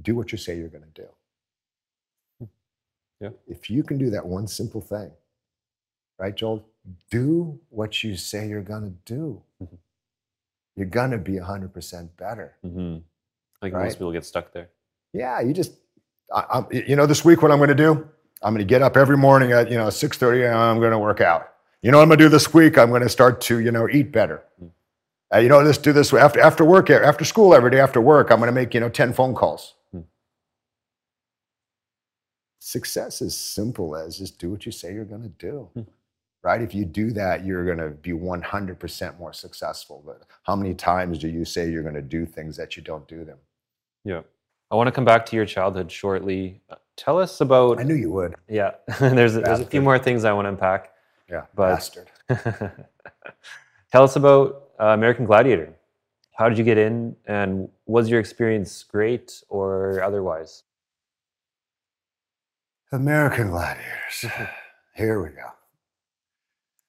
[0.01, 2.47] do what you say you're going to do.
[3.21, 3.31] Yeah.
[3.49, 5.11] If you can do that one simple thing,
[6.21, 6.65] right, Joel?
[7.11, 9.43] Do what you say you're going to do.
[9.61, 9.79] Mhm.
[10.77, 12.55] You're going to be 100% better.
[12.63, 12.99] hmm
[13.57, 13.85] I think Right.
[13.87, 14.71] most people get stuck there.
[15.19, 15.73] Yeah, you just,
[16.33, 18.09] I, I'm, you know, this week what I'm going to do?
[18.41, 20.99] I'm going to get up every morning at, you know, 6.30 and I'm going to
[20.99, 21.55] work out.
[21.83, 22.79] You know what I'm going to do this week?
[22.79, 24.45] I'm going to start to, you know, eat better.
[25.35, 28.31] Uh, you know, let's do this after, after work, after school, every day after work.
[28.31, 29.75] I'm going to make, you know, 10 phone calls.
[29.93, 30.03] Hmm.
[32.61, 35.69] Success is simple as just do what you say you're going to do.
[35.75, 35.83] Hmm.
[36.45, 36.63] Right?
[36.63, 40.01] If you do that, you're going to be 100% more successful.
[40.07, 43.09] But how many times do you say you're going to do things that you don't
[43.09, 43.39] do them?
[44.05, 44.23] Yeah.
[44.71, 46.61] I want to come back to your childhood shortly.
[46.71, 47.79] Uh, Tell us about.
[47.79, 48.35] I knew you would.
[48.49, 48.73] Yeah.
[49.01, 50.93] there's, there's a few more things I want to unpack.
[51.31, 51.75] Yeah, But-
[52.29, 52.85] bastard.
[53.93, 55.73] Tell us about uh, American Gladiator.
[56.37, 60.65] How did you get in, and was your experience great or otherwise?
[62.93, 64.25] American Gladiators.
[64.95, 65.51] Here we go.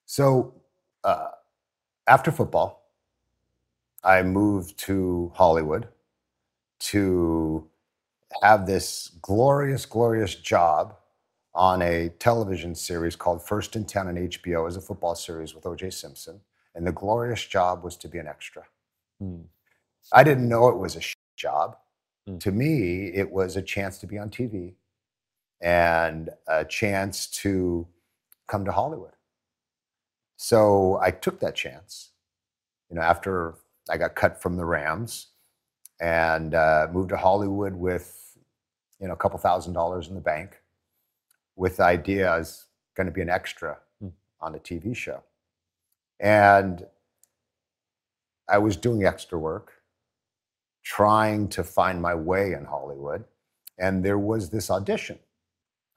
[0.05, 0.53] So,
[1.03, 1.29] uh,
[2.07, 2.89] after football,
[4.03, 5.87] I moved to Hollywood
[6.79, 7.68] to
[8.43, 10.95] have this glorious, glorious job
[11.53, 15.65] on a television series called First and Ten on HBO as a football series with
[15.65, 15.89] O.J.
[15.89, 16.39] Simpson.
[16.75, 18.63] And the glorious job was to be an extra.
[19.19, 19.41] Hmm.
[20.13, 21.01] I didn't know it was a
[21.35, 21.77] job.
[22.27, 22.39] Mm.
[22.41, 24.75] To me, it was a chance to be on TV
[25.61, 27.87] and a chance to
[28.47, 29.13] come to Hollywood.
[30.37, 32.11] So I took that chance.
[32.89, 33.55] You know, after
[33.89, 35.27] I got cut from the Rams
[35.99, 38.37] and uh, moved to Hollywood with,
[38.99, 40.61] you know, a couple thousand dollars in the bank,
[41.55, 44.11] with the idea I was going to be an extra Mm.
[44.39, 45.23] on a TV show.
[46.19, 46.85] And
[48.47, 49.73] I was doing extra work,
[50.83, 53.25] trying to find my way in Hollywood.
[53.77, 55.19] And there was this audition.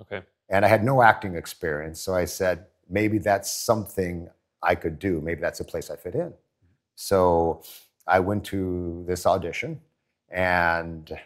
[0.01, 0.23] Okay.
[0.49, 2.01] And I had no acting experience.
[2.01, 4.29] So I said, maybe that's something
[4.62, 5.21] I could do.
[5.21, 6.35] Maybe that's a place I fit in.
[6.95, 7.62] So
[8.07, 9.81] I went to this audition,
[10.33, 11.16] and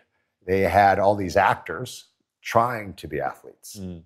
[0.44, 2.06] they had all these actors
[2.42, 3.78] trying to be athletes.
[3.80, 4.02] Mm.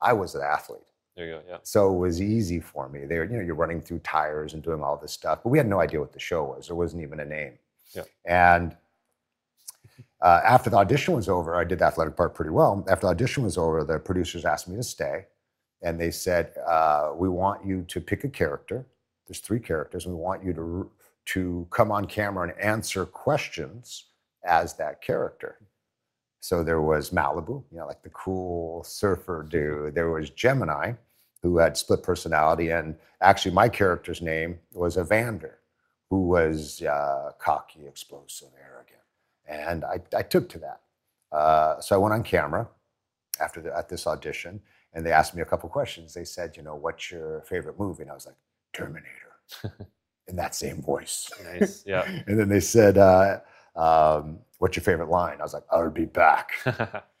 [0.00, 0.82] I was an athlete.
[1.16, 1.42] There you go.
[1.48, 1.56] Yeah.
[1.62, 3.04] So it was easy for me.
[3.04, 5.58] They were, you know, you're running through tires and doing all this stuff, but we
[5.58, 6.68] had no idea what the show was.
[6.68, 7.58] There wasn't even a name.
[7.94, 8.04] Yeah.
[8.24, 8.76] And
[10.22, 12.84] uh, after the audition was over, I did the athletic part pretty well.
[12.88, 15.26] After the audition was over, the producers asked me to stay,
[15.82, 18.86] and they said, uh, "We want you to pick a character.
[19.26, 20.90] There's three characters, and we want you to
[21.24, 24.04] to come on camera and answer questions
[24.44, 25.58] as that character."
[26.40, 29.94] So there was Malibu, you know, like the cool surfer dude.
[29.94, 30.94] There was Gemini,
[31.42, 35.58] who had split personality, and actually my character's name was Evander,
[36.10, 39.02] who was uh, cocky, explosive, arrogant,
[39.46, 40.80] and I, I took to that.
[41.30, 42.68] Uh, so I went on camera
[43.40, 44.60] after the, at this audition,
[44.92, 46.12] and they asked me a couple questions.
[46.12, 48.02] They said, you know, what's your favorite movie?
[48.02, 48.36] And I was like,
[48.72, 49.08] Terminator,
[50.26, 51.30] in that same voice.
[51.44, 51.84] Nice.
[51.86, 52.02] Yeah.
[52.26, 53.40] and then they said, uh,
[53.76, 55.38] um, what's your favorite line?
[55.40, 56.52] I was like, I'll be back.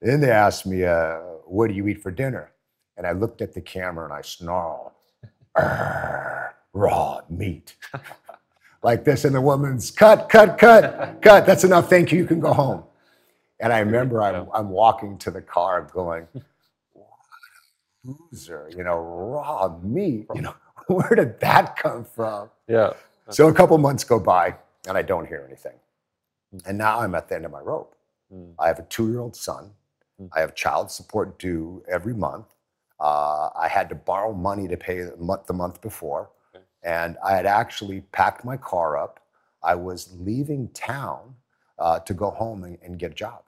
[0.00, 2.52] Then they asked me, uh, what do you eat for dinner?
[2.96, 4.92] And I looked at the camera and I snarled,
[6.72, 7.74] raw meat.
[8.82, 9.24] like this.
[9.24, 11.46] And the woman's, cut, cut, cut, cut.
[11.46, 11.90] That's enough.
[11.90, 12.18] Thank you.
[12.18, 12.84] You can go home.
[13.60, 16.28] And I remember I'm, I'm walking to the car going,
[16.92, 17.08] what
[18.04, 20.26] loser, you know, raw meat.
[20.34, 20.54] You know,
[20.86, 22.50] where did that come from?
[22.68, 22.92] yeah.
[23.30, 24.54] So a couple months go by
[24.86, 25.77] and I don't hear anything.
[26.66, 27.94] And now I'm at the end of my rope.
[28.32, 28.54] Mm.
[28.58, 29.70] I have a two year old son.
[30.20, 30.28] Mm.
[30.34, 32.46] I have child support due every month.
[33.00, 36.30] Uh, I had to borrow money to pay the month, the month before.
[36.54, 36.64] Okay.
[36.82, 39.20] And I had actually packed my car up.
[39.62, 41.34] I was leaving town
[41.78, 43.42] uh, to go home and, and get a job.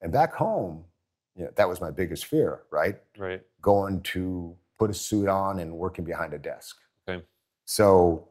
[0.00, 0.84] And back home,
[1.36, 2.96] you know, that was my biggest fear, right?
[3.18, 3.42] Right.
[3.60, 6.76] Going to put a suit on and working behind a desk.
[7.08, 7.22] Okay.
[7.64, 8.28] So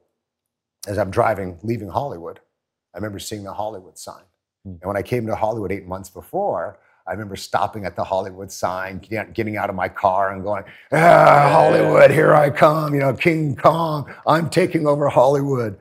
[0.87, 2.39] as I'm driving, leaving Hollywood,
[2.95, 4.23] I remember seeing the Hollywood sign.
[4.63, 4.69] Hmm.
[4.81, 8.51] And when I came to Hollywood eight months before, I remember stopping at the Hollywood
[8.51, 13.13] sign, getting out of my car and going, ah, Hollywood, here I come, you know,
[13.13, 15.77] King Kong, I'm taking over Hollywood.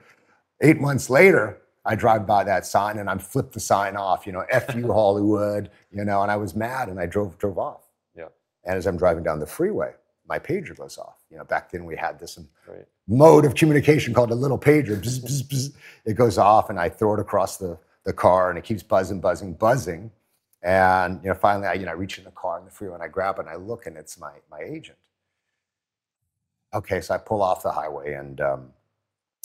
[0.61, 4.33] Eight months later, I drive by that sign and I'm flipped the sign off, you
[4.33, 7.83] know, F you Hollywood, you know, and I was mad and I drove drove off.
[8.15, 8.29] Yeah.
[8.65, 9.93] And as I'm driving down the freeway,
[10.27, 11.17] my pager goes off.
[11.31, 12.87] You know, back then we had this Right.
[13.07, 14.97] mode of communication called a little pager.
[14.97, 15.75] Bzz, bzz, bzz.
[16.05, 19.21] It goes off, and I throw it across the, the car, and it keeps buzzing,
[19.21, 20.11] buzzing, buzzing.
[20.63, 22.95] And you know, finally, I you know, I reach in the car in the freeway
[22.95, 24.97] and I grab it and I look, and it's my my agent.
[26.73, 28.73] Okay, so I pull off the highway and um,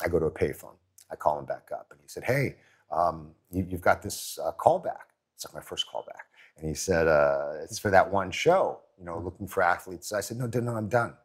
[0.04, 0.76] I go to a payphone.
[1.12, 2.56] I call him back up, and he said, "Hey,
[2.92, 5.10] um, you, have got this uh, call back.
[5.36, 6.24] It's like my first callback."
[6.58, 10.22] And he said, uh, "It's for that one show, you know, looking for athletes." I
[10.22, 11.16] said, "No, no, no, I'm done."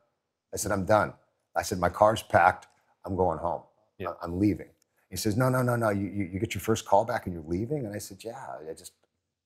[0.53, 1.13] I said, "I'm done."
[1.57, 2.69] I said, "My car's packed.
[3.05, 3.63] I'm going home.
[3.99, 4.15] Yeah.
[4.23, 4.69] I'm leaving."
[5.11, 5.91] He says, "No, no, no, no.
[5.91, 8.45] You, you, you get your first call back and you're leaving." And I said, "Yeah,
[8.71, 8.93] I just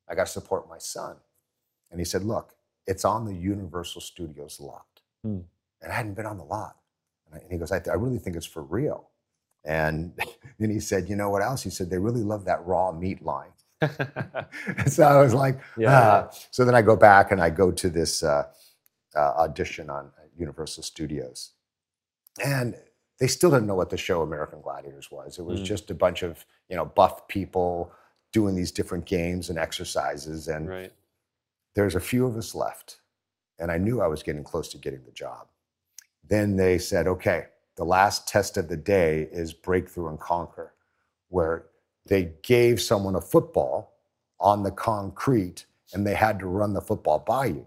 [0.08, 1.16] I got to support my son."
[1.90, 2.54] And he said, "Look,
[2.86, 4.86] it's on the Universal Studios lot."
[5.22, 5.40] Hmm
[5.82, 6.76] and I hadn't been on the lot.
[7.32, 9.10] And, he goes, I, I really think it's for real.
[9.64, 10.12] And
[10.58, 11.62] then he said, you know what else?
[11.62, 13.50] He said, they really love that raw meat line.
[14.86, 16.36] so I was like, yeah, ah.
[16.50, 18.44] So then I go back and I go to this uh,
[19.14, 21.52] uh, audition on Universal Studios.
[22.44, 22.76] And
[23.18, 25.38] they still didn't know what the show American Gladiators was.
[25.38, 25.64] It was mm.
[25.64, 27.92] just a bunch of, you know, buff people
[28.32, 30.48] doing these different games and exercises.
[30.48, 30.92] And right.
[31.74, 33.00] there's a few of us left.
[33.58, 35.48] And I knew I was getting close to getting the job.
[36.26, 40.74] Then they said, okay, the last test of the day is breakthrough and conquer,
[41.28, 41.66] where
[42.08, 43.94] they gave someone a football
[44.40, 47.66] on the concrete and they had to run the football by you.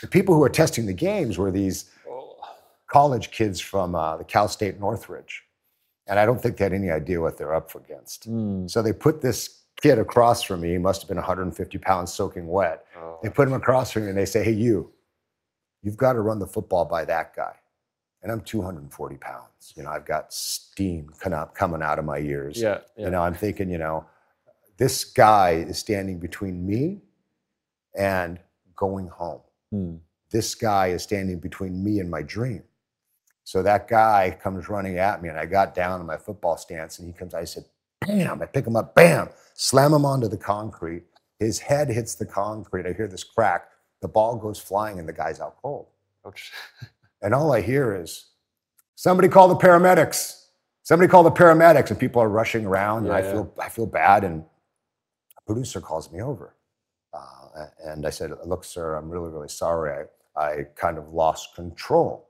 [0.00, 1.90] The people who were testing the games were these
[2.88, 5.44] college kids from uh, the Cal State Northridge.
[6.06, 8.28] And I don't think they had any idea what they're up against.
[8.28, 8.68] Mm.
[8.70, 10.72] So they put this kid across from me.
[10.72, 12.84] He must have been 150 pounds soaking wet.
[12.98, 13.18] Oh.
[13.22, 14.92] They put him across from me and they say, hey, you,
[15.82, 17.54] you've got to run the football by that guy
[18.22, 19.72] and I'm 240 pounds.
[19.76, 21.10] You know, I've got steam
[21.54, 22.60] coming out of my ears.
[22.60, 23.06] Yeah, yeah.
[23.06, 24.06] You know, I'm thinking, you know,
[24.76, 27.02] this guy is standing between me
[27.94, 28.38] and
[28.76, 29.40] going home.
[29.70, 29.96] Hmm.
[30.30, 32.62] This guy is standing between me and my dream.
[33.44, 36.98] So that guy comes running at me, and I got down in my football stance,
[36.98, 37.34] and he comes.
[37.34, 37.64] I said,
[38.00, 41.04] "Bam!" I pick him up, bam, slam him onto the concrete.
[41.38, 42.86] His head hits the concrete.
[42.86, 43.68] I hear this crack.
[44.00, 45.88] The ball goes flying, and the guy's out cold.
[46.24, 46.52] Ouch.
[47.22, 48.26] And all I hear is,
[48.96, 50.46] somebody call the paramedics.
[50.82, 51.90] Somebody call the paramedics.
[51.90, 53.04] And people are rushing around.
[53.04, 53.32] Yeah, and I yeah.
[53.32, 54.24] feel I feel bad.
[54.24, 54.44] And
[55.38, 56.54] a producer calls me over.
[57.14, 60.06] Uh, and I said, look, sir, I'm really, really sorry.
[60.36, 62.28] I, I kind of lost control.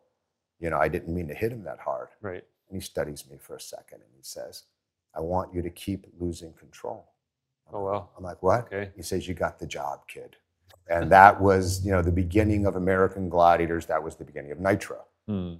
[0.61, 2.09] You know, I didn't mean to hit him that hard.
[2.21, 2.45] Right.
[2.69, 4.65] And he studies me for a second and he says,
[5.15, 7.13] I want you to keep losing control.
[7.73, 8.11] Oh, well.
[8.17, 8.67] I'm like, what?
[8.73, 8.91] Okay.
[8.97, 10.37] He says, you got the job, kid
[10.93, 13.87] and that was you know the beginning of American Gladiators.
[13.87, 15.05] That was the beginning of Nitro.
[15.27, 15.55] Hmm.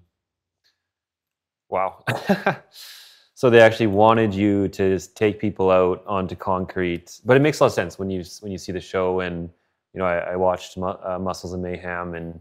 [1.69, 2.05] Wow.
[3.35, 7.65] so they actually wanted you to take people out onto concrete, but it makes a
[7.65, 9.21] lot of sense when you when you see the show.
[9.21, 9.49] And
[9.95, 12.39] you know, I, I watched Mu- uh, Muscles and Mayhem, and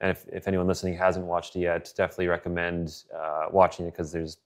[0.00, 4.12] and if, if anyone listening hasn't watched it yet, definitely recommend uh, watching it because
[4.12, 4.36] there's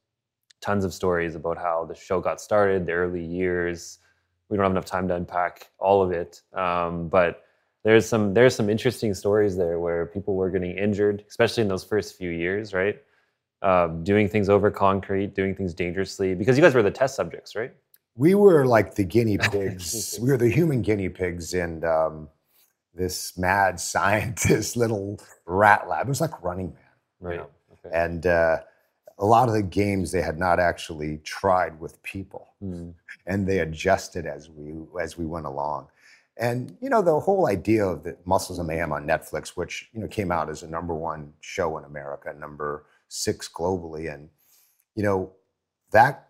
[0.60, 3.98] tons of stories about how the show got started, the early years.
[4.48, 7.42] We don't have enough time to unpack all of it, um, but
[7.84, 11.84] there's some there's some interesting stories there where people were getting injured, especially in those
[11.84, 13.00] first few years, right?
[13.62, 17.56] Uh, doing things over concrete, doing things dangerously, because you guys were the test subjects,
[17.56, 17.72] right?
[18.16, 20.18] We were like the guinea pigs.
[20.20, 22.28] we were the human guinea pigs in um,
[22.94, 26.06] this mad scientist little rat lab.
[26.06, 26.82] It was like Running Man,
[27.20, 27.32] right?
[27.32, 27.48] You know?
[27.84, 27.96] okay.
[27.96, 28.58] And uh,
[29.18, 32.92] a lot of the games they had not actually tried with people, mm.
[33.26, 35.88] and they adjusted as we as we went along.
[36.38, 40.00] And you know the whole idea of the Muscles and Mayhem on Netflix, which you
[40.00, 44.28] know came out as a number one show in America, number six globally, and
[44.94, 45.32] you know
[45.90, 46.28] that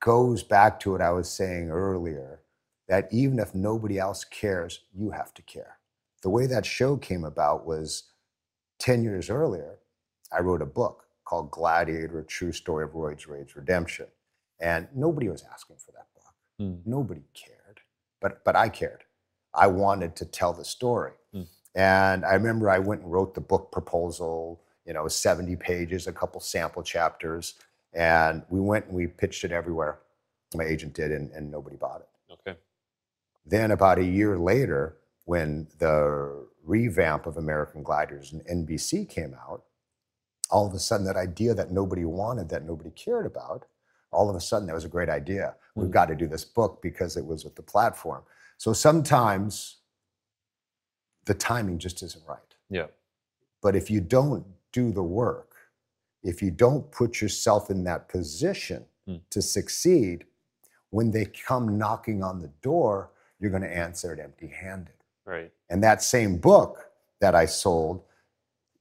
[0.00, 2.40] goes back to what I was saying earlier
[2.88, 5.78] that even if nobody else cares, you have to care.
[6.22, 8.04] The way that show came about was
[8.80, 9.78] 10 years earlier,
[10.32, 14.06] I wrote a book called Gladiator, A True Story of Roids Rage Redemption.
[14.60, 16.34] And nobody was asking for that book.
[16.60, 16.80] Mm.
[16.86, 17.80] Nobody cared.
[18.20, 19.04] But, but I cared.
[19.54, 21.12] I wanted to tell the story.
[21.34, 21.46] Mm.
[21.74, 26.12] And I remember I went and wrote the book proposal, you know, 70 pages, a
[26.12, 27.54] couple sample chapters.
[27.92, 29.98] And we went and we pitched it everywhere.
[30.54, 32.32] My agent did, and, and nobody bought it.
[32.32, 32.58] Okay.
[33.44, 39.64] Then, about a year later, when the revamp of American Gladiators and NBC came out,
[40.50, 43.66] all of a sudden, that idea that nobody wanted, that nobody cared about,
[44.10, 45.54] all of a sudden, that was a great idea.
[45.76, 45.82] Mm.
[45.82, 48.22] We've got to do this book because it was with the platform.
[48.58, 49.76] So sometimes
[51.24, 52.38] the timing just isn't right.
[52.68, 52.86] Yeah.
[53.62, 55.56] But if you don't do the work,
[56.22, 59.20] if you don't put yourself in that position mm.
[59.30, 60.24] to succeed,
[60.90, 64.94] when they come knocking on the door, you're going to answer it empty handed.
[65.24, 65.52] Right.
[65.70, 66.90] And that same book
[67.20, 68.02] that I sold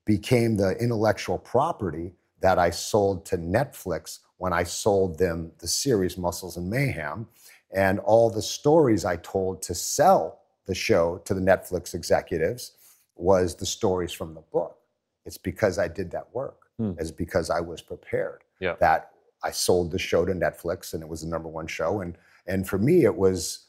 [0.05, 6.17] became the intellectual property that I sold to Netflix when I sold them the series
[6.17, 7.27] Muscles and Mayhem.
[7.71, 12.73] And all the stories I told to sell the show to the Netflix executives
[13.15, 14.77] was the stories from the book.
[15.25, 16.67] It's because I did that work.
[16.77, 16.93] Hmm.
[16.99, 18.75] It's because I was prepared Yeah.
[18.79, 19.11] that
[19.43, 22.01] I sold the show to Netflix and it was the number one show.
[22.01, 23.65] And and for me, it was,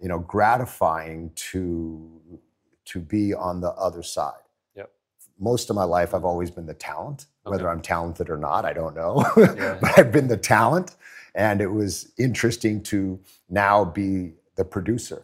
[0.00, 2.40] you know, gratifying to
[2.86, 4.42] to be on the other side.
[4.74, 4.90] Yep.
[5.38, 7.26] Most of my life, I've always been the talent.
[7.50, 9.24] Whether I'm talented or not, I don't know.
[9.36, 9.78] Yeah.
[9.80, 10.96] but I've been the talent,
[11.34, 13.18] and it was interesting to
[13.48, 15.20] now be the producer.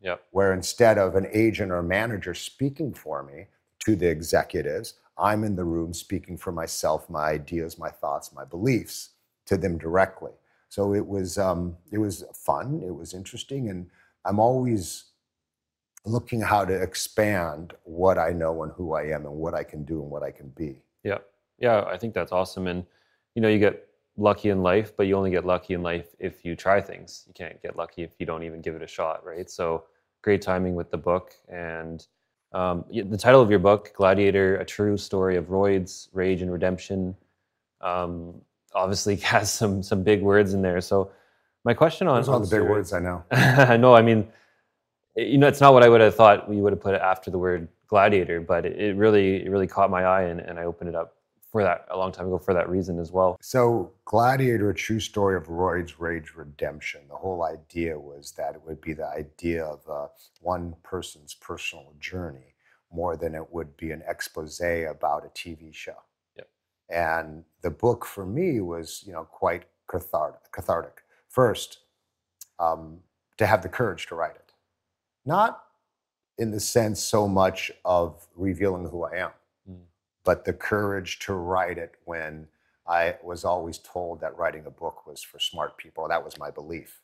[0.00, 0.22] Yep.
[0.30, 3.46] where instead of an agent or manager speaking for me
[3.80, 8.44] to the executives, I'm in the room speaking for myself, my ideas, my thoughts, my
[8.44, 9.10] beliefs
[9.46, 10.32] to them directly.
[10.68, 13.88] So it was um, it was fun, it was interesting, and
[14.24, 15.04] I'm always
[16.04, 19.84] looking how to expand what I know and who I am and what I can
[19.84, 20.82] do and what I can be.
[21.02, 21.18] Yeah.
[21.58, 22.66] Yeah, I think that's awesome.
[22.66, 22.84] And
[23.34, 23.86] you know, you get
[24.16, 27.24] lucky in life, but you only get lucky in life if you try things.
[27.26, 29.50] You can't get lucky if you don't even give it a shot, right?
[29.50, 29.84] So
[30.22, 32.06] great timing with the book and
[32.52, 37.14] um, the title of your book, Gladiator: A True Story of Roids, Rage, and Redemption,
[37.80, 38.40] um,
[38.74, 40.80] obviously has some some big words in there.
[40.80, 41.10] So
[41.64, 43.24] my question on Those are all the big words I know.
[43.76, 44.26] no, I mean,
[45.16, 47.30] you know, it's not what I would have thought we would have put it after
[47.30, 50.64] the word gladiator, but it, it really, it really caught my eye, and, and I
[50.64, 51.15] opened it up
[51.56, 53.38] for that a long time ago for that reason as well.
[53.40, 57.00] So, Gladiator, a true story of Roids Rage Redemption.
[57.08, 60.08] The whole idea was that it would be the idea of uh,
[60.42, 62.54] one person's personal journey
[62.92, 65.96] more than it would be an expose about a TV show.
[66.36, 66.48] Yep.
[66.90, 70.52] And the book for me was, you know, quite cathartic.
[70.52, 71.04] cathartic.
[71.30, 71.78] First,
[72.58, 72.98] um,
[73.38, 74.52] to have the courage to write it,
[75.24, 75.62] not
[76.36, 79.30] in the sense so much of revealing who I am.
[80.26, 82.48] But the courage to write it when
[82.86, 86.06] I was always told that writing a book was for smart people.
[86.08, 87.00] That was my belief.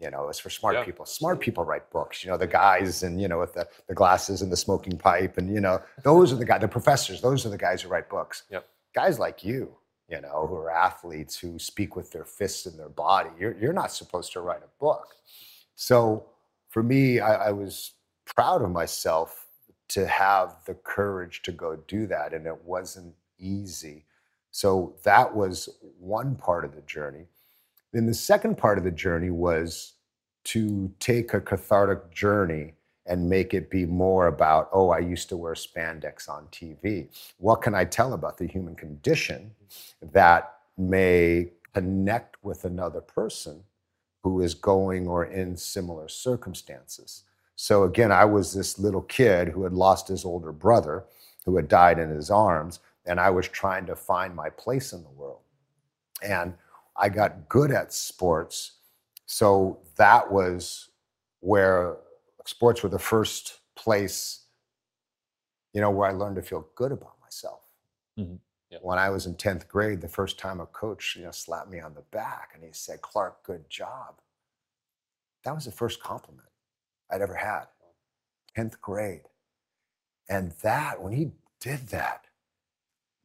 [0.00, 0.84] You know, it's for smart Yeah.
[0.84, 1.06] people.
[1.06, 2.24] Smart people write books.
[2.24, 5.38] You know, the guys and you know with the, the glasses and the smoking pipe
[5.38, 6.60] and you know those are the guys.
[6.62, 7.20] The professors.
[7.20, 8.42] Those are the guys who write books.
[8.50, 8.66] Yep.
[8.94, 9.76] Guys like you,
[10.08, 13.30] you know, who are athletes who speak with their fists and their body.
[13.38, 15.06] You're you're not supposed to write a book.
[15.76, 16.26] So
[16.70, 17.92] for me, I, I was
[18.34, 19.41] proud of myself
[19.92, 22.32] to have the courage to go do that.
[22.32, 24.04] And it wasn't easy.
[24.50, 25.68] So that was
[25.98, 27.26] one part of the journey.
[27.92, 29.94] Then the second part of the journey was
[30.44, 32.74] to take a cathartic journey
[33.04, 37.08] and make it be more about, oh, I used to wear spandex on TV.
[37.38, 39.50] What can I tell about the human condition
[40.00, 43.64] that may connect with another person
[44.22, 47.24] who is going or in similar circumstances?
[47.56, 51.04] So again, I was this little kid who had lost his older brother,
[51.44, 55.02] who had died in his arms, and I was trying to find my place in
[55.02, 55.40] the world.
[56.22, 56.54] And
[56.96, 58.72] I got good at sports.
[59.26, 60.90] So that was
[61.40, 61.96] where
[62.44, 64.46] sports were the first place,
[65.72, 67.60] you know, where I learned to feel good about myself.
[68.18, 68.38] Mhm.
[68.70, 68.78] Yeah.
[68.82, 71.80] When I was in 10th grade, the first time a coach, you know, slapped me
[71.80, 74.20] on the back and he said, Clark, good job.
[75.44, 76.48] That was the first compliment
[77.12, 77.64] I'd ever had.
[78.56, 79.22] 10th grade.
[80.28, 82.24] And that, when he did that,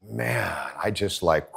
[0.04, 1.50] man, I just like,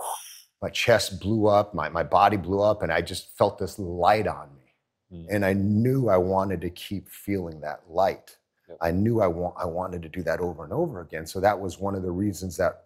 [0.63, 4.27] my chest blew up, my, my body blew up, and I just felt this light
[4.27, 5.19] on me.
[5.19, 5.27] Mm.
[5.31, 8.37] And I knew I wanted to keep feeling that light.
[8.69, 8.79] Yep.
[8.81, 11.27] I knew I, wa- I wanted to do that over and over again.
[11.27, 12.85] So that was one of the reasons that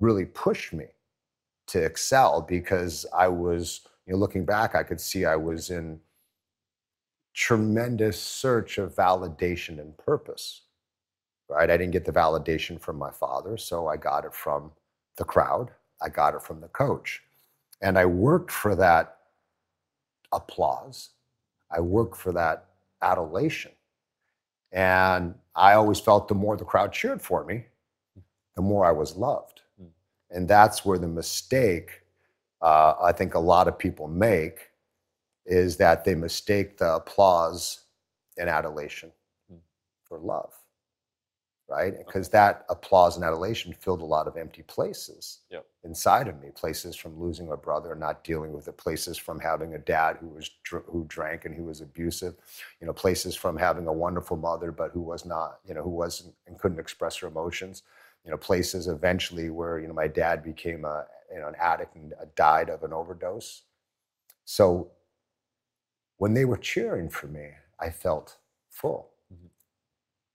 [0.00, 0.86] really pushed me
[1.68, 6.00] to excel because I was, you know, looking back, I could see I was in
[7.36, 10.62] tremendous search of validation and purpose.
[11.48, 11.70] Right?
[11.70, 14.72] I didn't get the validation from my father, so I got it from
[15.16, 15.70] the crowd.
[16.02, 17.22] I got it from the coach.
[17.82, 19.18] And I worked for that
[20.32, 21.10] applause.
[21.70, 22.66] I worked for that
[23.02, 23.72] adulation.
[24.72, 27.66] And I always felt the more the crowd cheered for me,
[28.56, 29.60] the more I was loved.
[29.80, 29.88] Mm.
[30.30, 32.02] And that's where the mistake
[32.62, 34.70] uh, I think a lot of people make
[35.46, 37.84] is that they mistake the applause
[38.38, 39.12] and adulation
[39.52, 39.60] Mm.
[40.02, 40.52] for love,
[41.68, 41.96] right?
[41.98, 45.66] Because that applause and adulation filled a lot of empty places Yep.
[45.84, 46.50] inside of me.
[46.50, 48.76] Places from losing a brother and not dealing with it.
[48.76, 52.36] Places from having a dad who was dr- who drank and who was abusive.
[52.80, 55.90] You know, places from having a wonderful mother but who was not, you know, who
[55.90, 57.82] wasn't and couldn't express her emotions.
[58.24, 61.94] You know, places eventually where you know my dad became a you know an addict
[61.94, 63.62] and died of an overdose.
[64.44, 64.90] So
[66.18, 68.38] when they were cheering for me, I felt
[68.70, 69.10] full.
[69.32, 69.50] Mhm.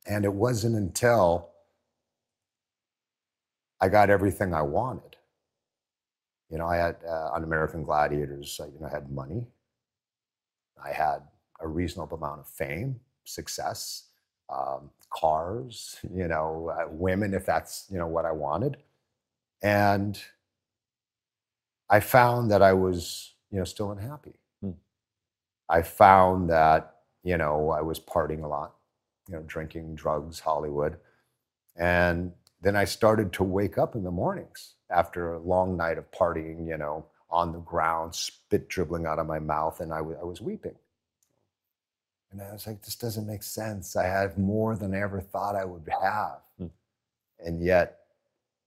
[0.07, 1.51] And it wasn't until
[3.82, 5.17] I got everything I wanted.
[6.49, 9.47] You know, I had uh, on American Gladiators, uh, you know, I had money.
[10.84, 11.21] I had
[11.59, 14.05] a reasonable amount of fame, success,
[14.49, 18.77] um, cars, you know, uh, women, if that's you know what I wanted,
[19.63, 20.21] and
[21.89, 24.41] I found that I was you know still unhappy.
[25.72, 28.76] I found that you know I was partying a lot,
[29.28, 30.97] you know, drinking, drugs, Hollywood,
[31.76, 36.11] and then I started to wake up in the mornings after a long night of
[36.11, 40.17] partying, you know, on the ground, spit dribbling out of my mouth, and I, w-
[40.19, 40.76] I was weeping.
[42.32, 43.95] And I was like, this doesn't make sense.
[43.95, 46.39] I have more than I ever thought I would have.
[46.57, 46.67] Hmm.
[47.39, 47.99] And yet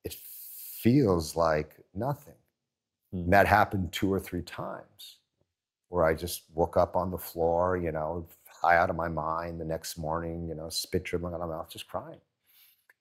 [0.05, 2.35] it feels like nothing.
[3.13, 3.21] Hmm.
[3.21, 5.19] And that happened two or three times
[5.89, 9.61] where I just woke up on the floor, you know, high out of my mind
[9.61, 12.21] the next morning, you know, spit dribbling out of my mouth, just crying.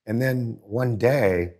[0.07, 1.55] And then one day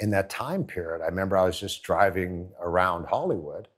[0.00, 3.68] in that time period, I remember I was just driving around Hollywood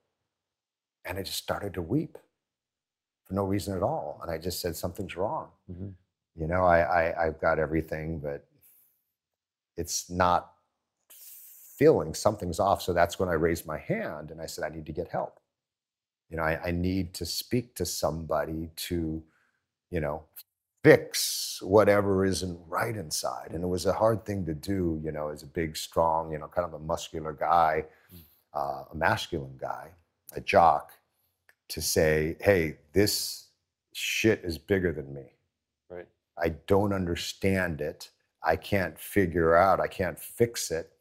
[1.04, 2.18] and I just started to weep
[3.24, 4.18] for no reason at all.
[4.22, 5.48] And I just said, something's wrong.
[5.70, 5.94] Mhm.
[6.36, 6.80] You know, I,
[7.10, 8.46] I, I've got everything, but
[9.76, 10.52] it's not
[11.78, 12.82] feeling something's off.
[12.82, 15.39] So that's when I raised my hand and I said, I need to get help.
[16.30, 19.22] You know, I, I need to speak to somebody to,
[19.90, 20.22] you know,
[20.82, 23.50] fix whatever isn't right inside.
[23.50, 26.38] And it was a hard thing to do, you know, as a big, strong, you
[26.38, 27.84] know, kind of a muscular guy,
[28.54, 29.88] uh, a masculine guy,
[30.34, 30.92] a jock,
[31.68, 33.48] to say, hey, this
[33.92, 35.32] shit is bigger than me.
[35.90, 36.08] Right.
[36.38, 38.10] I don't understand it.
[38.42, 40.92] I can't figure out, I can't fix it.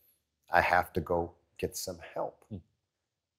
[0.52, 2.44] I have to go get some help.
[2.50, 2.58] Hmm.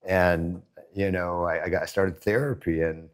[0.06, 0.62] And,
[0.94, 3.08] you know, I, I got I started therapy and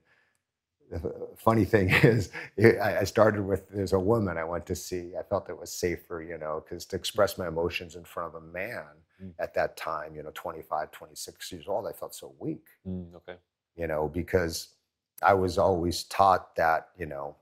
[0.90, 5.12] the funny thing is, I I started with there's a woman I went to see.
[5.18, 8.42] I felt it was safer, you know, because to express my emotions in front of
[8.42, 8.84] a man
[9.22, 9.32] Mm.
[9.38, 13.36] at that time, you know, 25, 26 years old, I felt so weak, Mm, okay.
[13.76, 14.68] you know, because
[15.22, 17.36] I was always taught that, you know,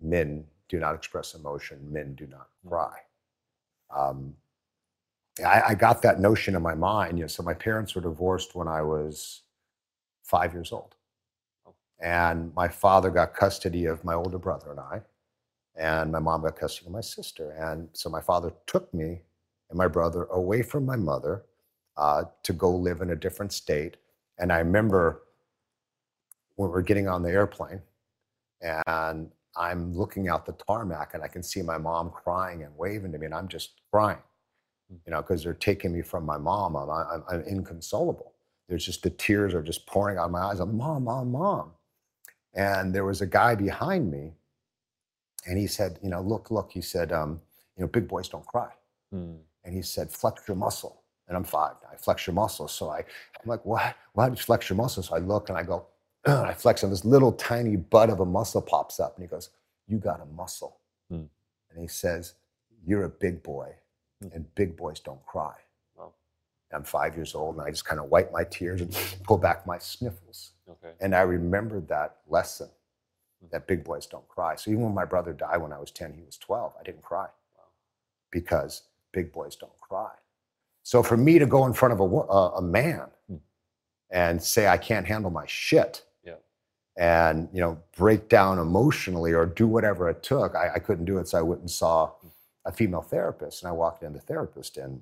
[0.00, 2.70] men do not express emotion, men do not Mm.
[2.70, 2.98] cry.
[3.94, 4.36] Um,
[5.40, 7.18] I, I got that notion in my mind.
[7.18, 9.42] You know, so my parents were divorced when I was
[10.22, 10.94] five years old,
[12.00, 15.00] and my father got custody of my older brother and I,
[15.76, 17.52] and my mom got custody of my sister.
[17.52, 19.22] And so my father took me
[19.70, 21.44] and my brother away from my mother
[21.96, 23.96] uh, to go live in a different state.
[24.38, 25.22] And I remember
[26.56, 27.80] when we're getting on the airplane,
[28.60, 33.12] and I'm looking out the tarmac, and I can see my mom crying and waving
[33.12, 34.18] to me, and I'm just crying
[35.06, 36.76] you know, because they're taking me from my mom.
[36.76, 38.32] I'm, I'm, I'm inconsolable.
[38.68, 40.60] There's just the tears are just pouring out of my eyes.
[40.60, 41.72] I'm, mom, mom, mom.
[42.54, 44.32] And there was a guy behind me,
[45.46, 46.70] and he said, you know, look, look.
[46.72, 47.40] He said, um,
[47.76, 48.68] you know, big boys don't cry.
[49.14, 49.38] Mm.
[49.64, 51.02] And he said, flex your muscle.
[51.28, 51.74] And I'm five.
[51.90, 52.68] I flex your muscle.
[52.68, 53.96] So I, I'm like, what?
[54.12, 55.02] Why do you flex your muscle?
[55.02, 55.86] So I look and I go,
[56.24, 59.28] and I flex, and this little tiny bud of a muscle pops up, and he
[59.28, 59.50] goes,
[59.88, 60.78] you got a muscle.
[61.10, 61.24] Hmm.
[61.70, 62.34] And he says,
[62.86, 63.74] you're a big boy,
[64.22, 64.36] Mm-hmm.
[64.36, 65.54] and big boys don't cry.
[65.96, 66.12] Wow.
[66.72, 69.66] I'm five years old, and I just kind of wipe my tears and pull back
[69.66, 70.52] my sniffles.
[70.70, 70.92] Okay.
[71.00, 73.48] And I remembered that lesson mm-hmm.
[73.52, 74.56] that big boys don't cry.
[74.56, 77.02] So even when my brother died when I was 10, he was 12, I didn't
[77.02, 77.28] cry
[78.30, 80.10] because big boys don't cry.
[80.82, 83.36] So for me to go in front of a, a, a man Hmm.
[84.10, 86.34] and say, I can't handle my shit, Yeah.
[86.96, 91.18] and you know break down emotionally or do whatever it took I, I couldn't do
[91.18, 92.28] it so i went and saw hmm.
[92.66, 95.00] A female therapist and i walked in the therapist and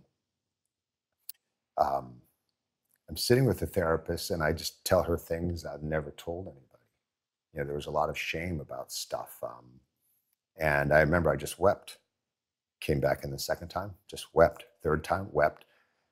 [1.79, 2.15] um,
[3.09, 6.67] i'm sitting with the therapist and i just tell her things i've never told anybody
[7.55, 9.67] you know there was a lot of shame about stuff um,
[10.61, 11.99] and i remember i just wept
[12.81, 15.65] came back in the second time just wept third time wept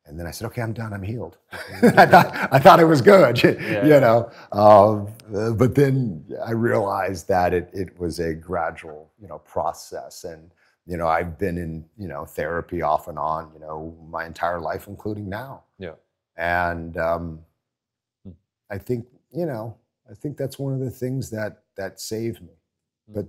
[0.06, 0.92] and then I said, "Okay, I'm done.
[0.92, 1.36] I'm healed."
[1.82, 3.84] I thought I thought it was good, Yeah.
[3.86, 4.30] you know.
[4.52, 5.14] Um,
[5.56, 10.24] but then I realized that it it was a gradual, you know, process.
[10.24, 10.50] And
[10.88, 14.58] you know, I've been in you know therapy off and on, you know, my entire
[14.58, 15.62] life, including now.
[15.78, 15.94] Yeah.
[16.36, 17.40] And um,
[18.24, 18.32] Hmm.
[18.70, 19.76] I think you know,
[20.10, 22.54] I think that's one of the things that that saved me.
[23.06, 23.14] Hmm.
[23.14, 23.26] But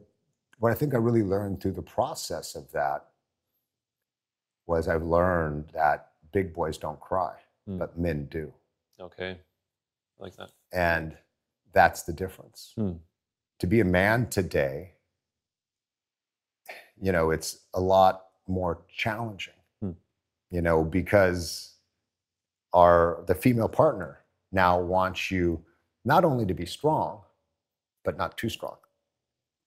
[0.59, 3.05] what I think I really learned through the process of that
[4.65, 7.35] was I've learned that big boys don't cry,
[7.65, 7.77] Hmm.
[7.77, 8.53] but men do.
[9.01, 9.31] Okay.
[10.19, 10.51] I like that.
[10.71, 11.17] And
[11.73, 12.73] that's the difference.
[13.59, 14.93] To be a man today,
[17.01, 19.91] you know, it's a lot more challenging, Hmm.
[20.51, 21.75] you know, because
[22.73, 24.19] our the female partner
[24.51, 25.63] now wants you
[26.05, 27.21] not only to be strong,
[28.03, 28.77] but not too strong,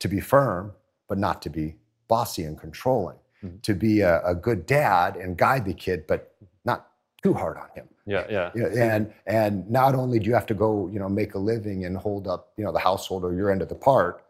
[0.00, 0.72] to be firm,
[1.08, 1.76] but not to be
[2.08, 3.62] bossy and controlling, Mhm.
[3.62, 6.90] to be a, a good dad and guide the kid, but not
[7.22, 7.88] too hard on him.
[8.04, 8.50] Yeah, yeah.
[8.54, 11.84] Yeah, and and not only do you have to go, you know, make a living
[11.84, 14.24] and hold up, you know, the household or your end of the part,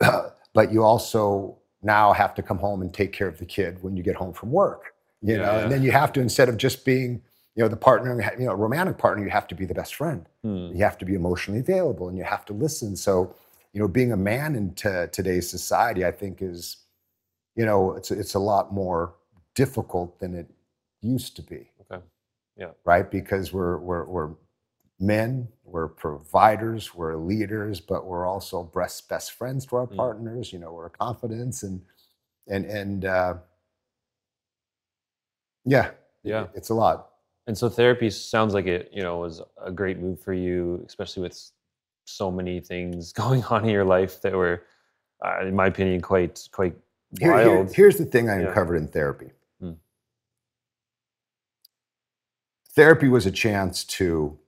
[0.54, 3.96] but you also now have to come home and take care of the kid when
[3.96, 4.94] you get home from work.
[5.22, 7.22] You Yeah, know, and then you have to instead of just being,
[7.54, 10.26] you know, the partner, you know, romantic partner, you have to be the best friend.
[10.42, 10.72] Hmm.
[10.72, 12.96] You have to be emotionally available and you have to listen.
[12.96, 13.34] So,
[13.72, 16.78] you know, being a man in t- today's society, I think is,
[17.56, 19.14] you know, it's it's a lot more
[19.54, 20.48] difficult than it
[21.02, 22.02] used to be Okay.
[22.56, 22.70] Yeah.
[22.84, 23.10] right?
[23.10, 24.30] Because we're we're we're
[25.02, 29.96] men, we're providers, we're leaders, but we're also best best friends to our Mm.
[29.96, 30.52] partners.
[30.52, 31.82] You know, we're confidence and
[32.48, 33.34] and and uh,
[35.64, 35.90] yeah,
[36.22, 36.46] Yeah.
[36.54, 37.08] it's a lot.
[37.46, 41.22] And so therapy sounds like it, you know, was a great move for you, especially
[41.24, 41.50] with
[42.04, 44.62] so many things going on in your life that were,
[45.24, 46.74] uh, in my opinion, quite quite
[47.18, 47.72] Here- here- wild.
[47.74, 48.48] here's the thing I Yeah.
[48.48, 49.32] uncovered in therapy.
[49.60, 49.72] Hmm.
[52.74, 54.38] Therapy was a chance to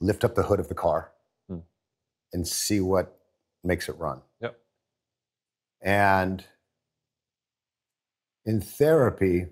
[0.00, 1.12] lift up the hood of the car
[1.48, 1.60] Hmm.
[2.32, 3.18] and see what
[3.64, 4.22] makes it run.
[4.40, 4.58] Yep.
[5.80, 6.44] And
[8.44, 9.46] in therapy,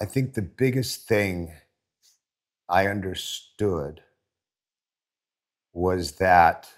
[0.00, 1.52] I think the biggest thing
[2.68, 4.02] I understood
[5.72, 6.68] was that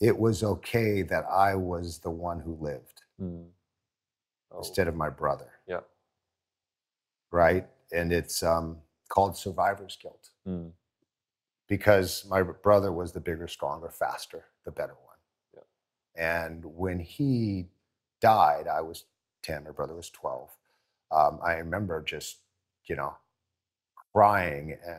[0.00, 3.44] it was okay that I was the one who lived Hmm.
[4.50, 5.53] Oh, instead of my brother.
[7.34, 7.66] Right?
[7.92, 8.78] And it's um,
[9.08, 10.68] called survivor's guilt Hmm.
[11.68, 15.18] because my brother was the bigger, stronger, faster, the better one.
[15.54, 16.40] Yeah.
[16.40, 17.66] And when he
[18.20, 19.04] died, I was
[19.42, 20.50] 10, my brother was 12.
[21.10, 22.38] Um, I remember just,
[22.86, 23.14] you know,
[24.12, 24.98] crying eh,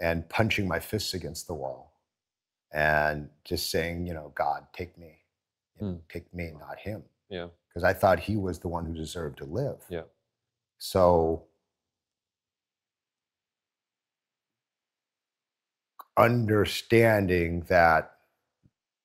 [0.00, 1.92] and punching my fists against the wall
[2.72, 5.18] and just saying, you know, God, take me.
[5.80, 5.98] You know, Hmm.
[6.08, 7.02] Take me, not him.
[7.28, 7.48] Yeah.
[7.68, 9.84] Because I thought he was the one who deserved to live.
[9.90, 10.02] Yeah.
[10.78, 11.44] So
[16.16, 18.12] understanding that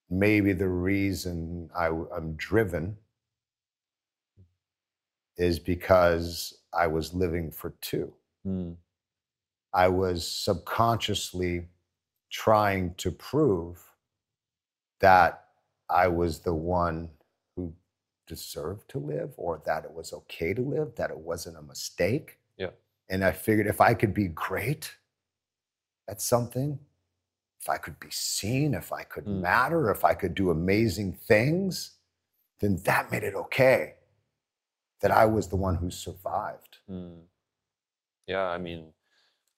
[0.10, 2.98] maybe the reason I, am driven
[5.38, 8.14] is because I was living for two.
[8.44, 8.72] Hmm.
[9.74, 11.68] I was subconsciously
[12.30, 13.82] trying to prove
[15.00, 15.46] that
[15.90, 17.10] I was the one
[18.28, 22.40] deserved to live or that it was okay to live, that it wasn't a mistake.
[22.58, 22.72] Yeah.
[23.10, 24.96] And I figured if I could be great
[26.08, 26.80] at something,
[27.60, 29.42] if I could be seen, if I could Mm.
[29.42, 31.98] matter, if I could do amazing things,
[32.60, 33.96] then that made it okay
[35.02, 36.78] that I was the one who survived.
[36.88, 37.22] Hmm.
[38.28, 38.94] Yeah, I mean,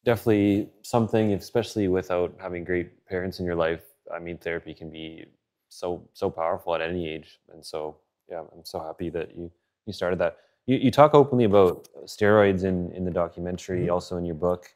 [0.06, 3.84] definitely something, especially without having great parents in your life.
[4.14, 5.26] I mean, therapy can be
[5.70, 7.98] so so powerful at any age, and so
[8.30, 9.52] yeah, I'm so happy that you
[9.86, 10.38] you started that.
[10.66, 13.94] You you talk openly about steroids in in the documentary, Mhm.
[13.94, 14.74] also in your book.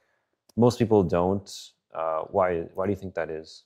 [0.58, 1.50] Most people don't.
[1.94, 3.64] Uh, why why do you think that is?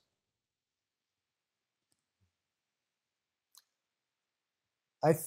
[5.03, 5.25] I th-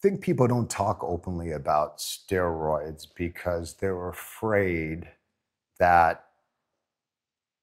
[0.00, 5.08] think people don't talk openly about steroids because they're afraid
[5.78, 6.26] that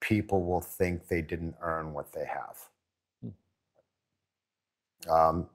[0.02, 2.70] people will think they didn't earn what they have.
[5.10, 5.50] Um,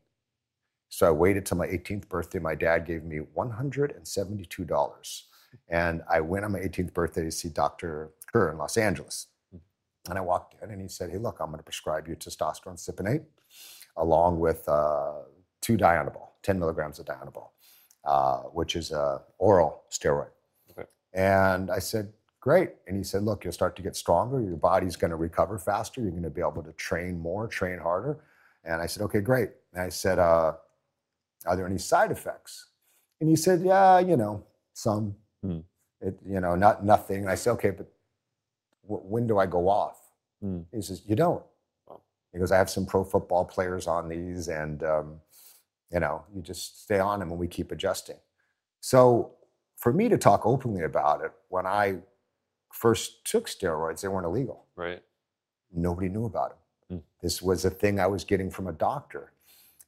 [0.89, 2.39] So I waited till my 18th birthday.
[2.39, 5.21] My dad gave me $172.
[5.69, 8.11] And I went on my 18th birthday to see Dr.
[8.31, 9.27] Kerr in Los Angeles.
[10.09, 12.77] And I walked in and he said, Hey, look, I'm going to prescribe you testosterone
[12.77, 13.23] cypionate
[13.97, 15.13] along with uh,
[15.61, 17.49] two Dianabol, 10 milligrams of Dianabol,
[18.05, 20.29] uh, which is an oral steroid.
[20.71, 20.87] Okay.
[21.13, 22.71] And I said, Great.
[22.87, 24.41] And he said, Look, you'll start to get stronger.
[24.41, 26.01] Your body's going to recover faster.
[26.01, 28.17] You're going to be able to train more, train harder.
[28.65, 29.51] And I said, Okay, great.
[29.73, 30.53] And I said, uh,
[31.45, 32.67] Are there any side effects?
[33.21, 35.15] And he said, Yeah, you know, some.
[35.43, 35.59] Hmm.
[36.01, 37.21] It, you know, not nothing.
[37.21, 37.87] And I said, Okay, but
[38.89, 39.99] w- when do I go off?
[40.41, 40.61] Hmm.
[40.73, 41.43] He says, You don't.
[42.33, 45.19] He goes, I have some pro football players on these, and um,
[45.91, 48.15] you know, you just stay on them and we keep adjusting.
[48.79, 49.33] So
[49.77, 51.97] for me to talk openly about it, when I
[52.71, 54.65] first took steroids, they weren't illegal.
[54.75, 55.01] Right.
[55.73, 56.49] Nobody knew about
[56.89, 56.97] them.
[56.97, 57.03] Hmm.
[57.21, 59.31] This was a thing I was getting from a doctor.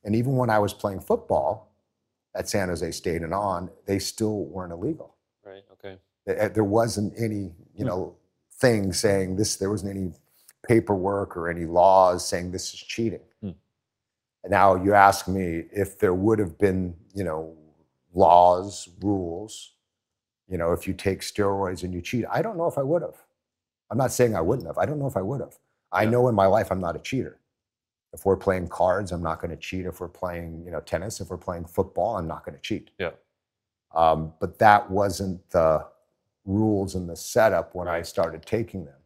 [0.03, 1.73] And even when I was playing football
[2.35, 5.15] at San Jose State and on, they still weren't illegal.
[5.45, 5.63] Right.
[5.73, 5.97] Okay.
[6.25, 8.15] There there wasn't any, you know,
[8.53, 10.13] thing saying this, there wasn't any
[10.67, 13.19] paperwork or any laws saying this is cheating.
[13.41, 13.51] Hmm.
[14.47, 17.55] Now you ask me if there would have been, you know,
[18.13, 19.72] laws, rules,
[20.47, 23.01] you know, if you take steroids and you cheat, I don't know if I would
[23.01, 23.23] have.
[23.89, 24.77] I'm not saying I wouldn't have.
[24.77, 25.57] I don't know if I would have.
[25.91, 26.09] I Yeah.
[26.11, 27.39] know in my life I'm not a cheater.
[28.13, 29.85] If we're playing cards, I'm not going to cheat.
[29.85, 32.91] If we're playing, you know, tennis, if we're playing football, I'm not going to cheat.
[32.99, 33.11] Yeah.
[33.93, 35.85] Um, but that wasn't the
[36.45, 38.99] rules and the setup when I started taking them.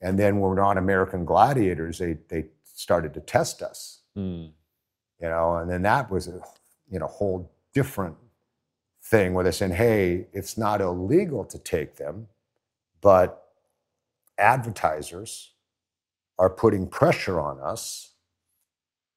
[0.00, 4.46] And then when we we're on American Gladiators, they they started to test us, Hmm.
[5.20, 6.40] you know, and then that was a
[6.90, 8.16] you know whole different
[9.04, 12.28] thing where they're saying, hey, it's not illegal to take them,
[13.00, 13.44] but
[14.38, 15.52] advertisers
[16.38, 18.12] are putting pressure on us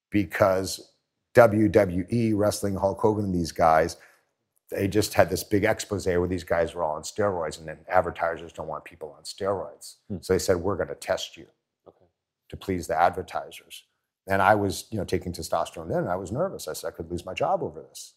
[0.09, 0.91] because
[1.35, 3.97] WWE, Wrestling, Hulk Hogan, and these guys,
[4.69, 7.77] they just had this big expose where these guys were all on steroids, and then
[7.87, 9.95] advertisers don't want people on steroids.
[10.09, 10.17] Hmm.
[10.21, 11.47] So they said, we're going to test you
[11.87, 12.05] Okay.
[12.49, 13.83] to please the advertisers.
[14.27, 16.67] And I was, you know, taking testosterone then, and I was nervous.
[16.67, 18.15] I said I could lose my job over this.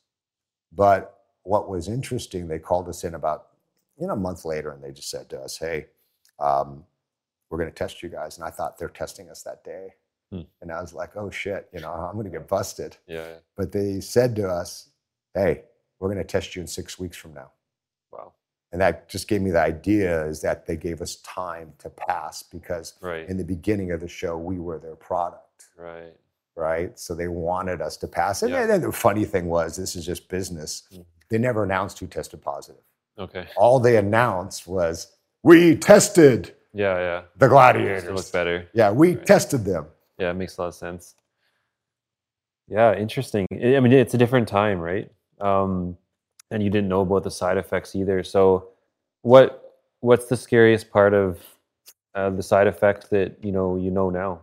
[0.72, 3.48] But what was interesting, they called us in about,
[3.98, 5.86] you know, a month later, and they just said to us, "Hey,
[6.38, 6.84] um,
[7.48, 9.94] we're going to test you guys." And I thought they're testing us that day,
[10.30, 10.42] Hmm.
[10.60, 13.26] and I was like, "Oh shit, you know, I'm going to get busted." Yeah.
[13.26, 13.34] yeah.
[13.56, 14.90] But they said to us,
[15.34, 15.64] "Hey,
[15.98, 17.50] we're going to test you in six weeks from now."
[18.12, 18.32] Wow.
[18.72, 22.42] And that just gave me the idea is that they gave us time to pass
[22.42, 23.28] because Right.
[23.28, 26.16] in the beginning of the show, we were their product, Right.
[26.54, 26.96] right?
[26.98, 28.42] So they wanted us to pass.
[28.42, 28.66] And Yeah.
[28.66, 30.82] then the funny thing was, this is just business.
[30.92, 31.04] Mhm.
[31.30, 32.82] They never announced who tested positive.
[33.18, 33.46] Okay.
[33.56, 36.98] All they announced was, we tested Yeah.
[36.98, 37.22] Yeah.
[37.36, 38.10] the To gladiators.
[38.12, 38.68] look better.
[38.72, 39.26] Yeah, we Right.
[39.26, 39.86] tested them.
[40.18, 41.14] Yeah, it makes a lot of sense.
[42.68, 43.46] Yeah, interesting.
[43.52, 45.10] I I mean, it's a different time, right?
[45.40, 45.96] Um,
[46.50, 48.22] and you didn't know about the side effects either.
[48.22, 48.68] So,
[49.22, 51.38] what what's the scariest part of
[52.14, 54.42] uh, the side effect that you know you know now?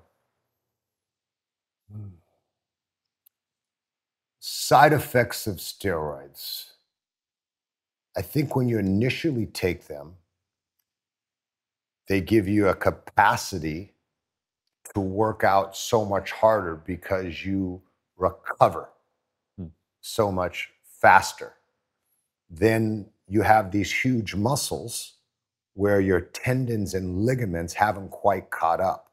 [4.40, 6.72] Side effects of steroids.
[8.18, 10.16] I think when you initially take them,
[12.10, 13.94] they give you a capacity
[14.94, 17.82] to work out so much harder because you
[18.18, 18.90] recover
[19.58, 19.68] Hmm.
[20.02, 21.54] so much faster.
[22.50, 25.16] Then you have these huge muscles
[25.76, 29.12] where your tendons and ligaments haven't quite caught up.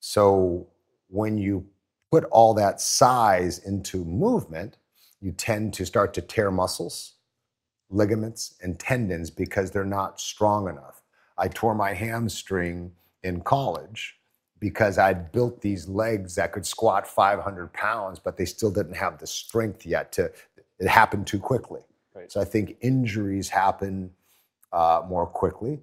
[0.00, 0.68] So
[1.08, 1.66] when you
[2.10, 4.78] put all that size into movement,
[5.20, 7.14] you tend to start to tear muscles,
[7.90, 11.02] ligaments, and tendons because they're not strong enough.
[11.36, 14.16] I tore my hamstring in college
[14.58, 19.18] because I'd built these legs that could squat 500 pounds, but they still didn't have
[19.18, 20.30] the strength yet to,
[20.78, 21.82] it happened too quickly.
[22.14, 22.30] Right.
[22.30, 24.10] So I think injuries happen
[24.72, 25.80] uh, more quickly.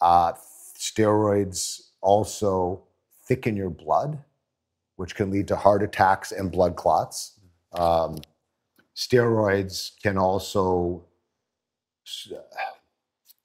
[0.00, 0.32] Uh,
[0.78, 2.82] steroids also
[3.24, 4.18] thicken your blood,
[4.96, 7.38] which can lead to heart attacks and blood clots.
[7.72, 8.18] Um,
[8.96, 11.04] steroids can also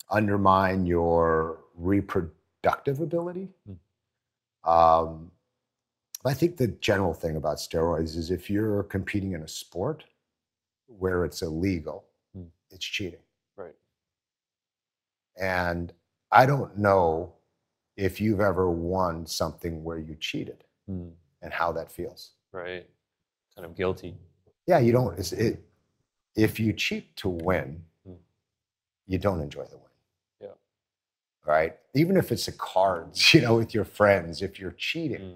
[0.09, 3.49] undermine your reproductive ability.
[4.63, 5.31] Um,
[6.25, 10.03] I think the general thing about steroids is if you're competing in a sport
[10.87, 12.45] where it's illegal, Hmm.
[12.71, 13.19] it's cheating.
[13.55, 13.75] Right.
[15.35, 15.93] And
[16.31, 17.33] I don't know
[17.95, 21.09] if you've ever won something where you cheated Hmm.
[21.41, 22.31] and how that feels.
[22.51, 22.89] Right.
[23.55, 24.17] Kind of guilty.
[24.65, 25.17] Yeah, you don't.
[25.19, 25.63] It's, it,
[26.35, 27.85] if you cheat to win.
[29.07, 29.85] You don't enjoy the win.
[30.41, 30.47] Yeah.
[31.45, 31.77] Right?
[31.93, 35.35] Even if it's a cards, you know, with your friends, if you're cheating, Hmm.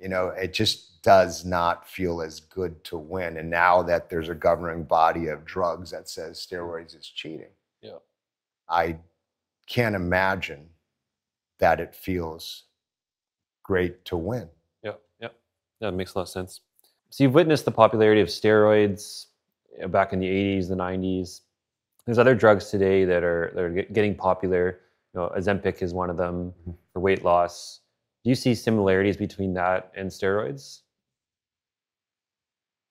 [0.00, 3.36] You know, it just does not feel as good to win.
[3.38, 7.98] And now that there's a governing body of drugs that says steroids is cheating, Yeah.
[8.68, 8.98] I
[9.68, 10.68] can't imagine
[11.58, 12.64] that it feels
[13.62, 14.50] great to win.
[14.82, 15.28] Yeah, yeah,
[15.80, 16.60] Yeah, that makes a lot of sense.
[17.10, 19.26] So you've witnessed the popularity of steroids
[19.82, 21.40] uh, back in the '80s, the '90s.
[22.06, 24.80] There's other drugs today that are that are getting popular.
[25.14, 26.72] You know, Ozempic is one of them mm-hmm.
[26.92, 27.80] for weight loss.
[28.24, 30.80] Do you see similarities between that and steroids?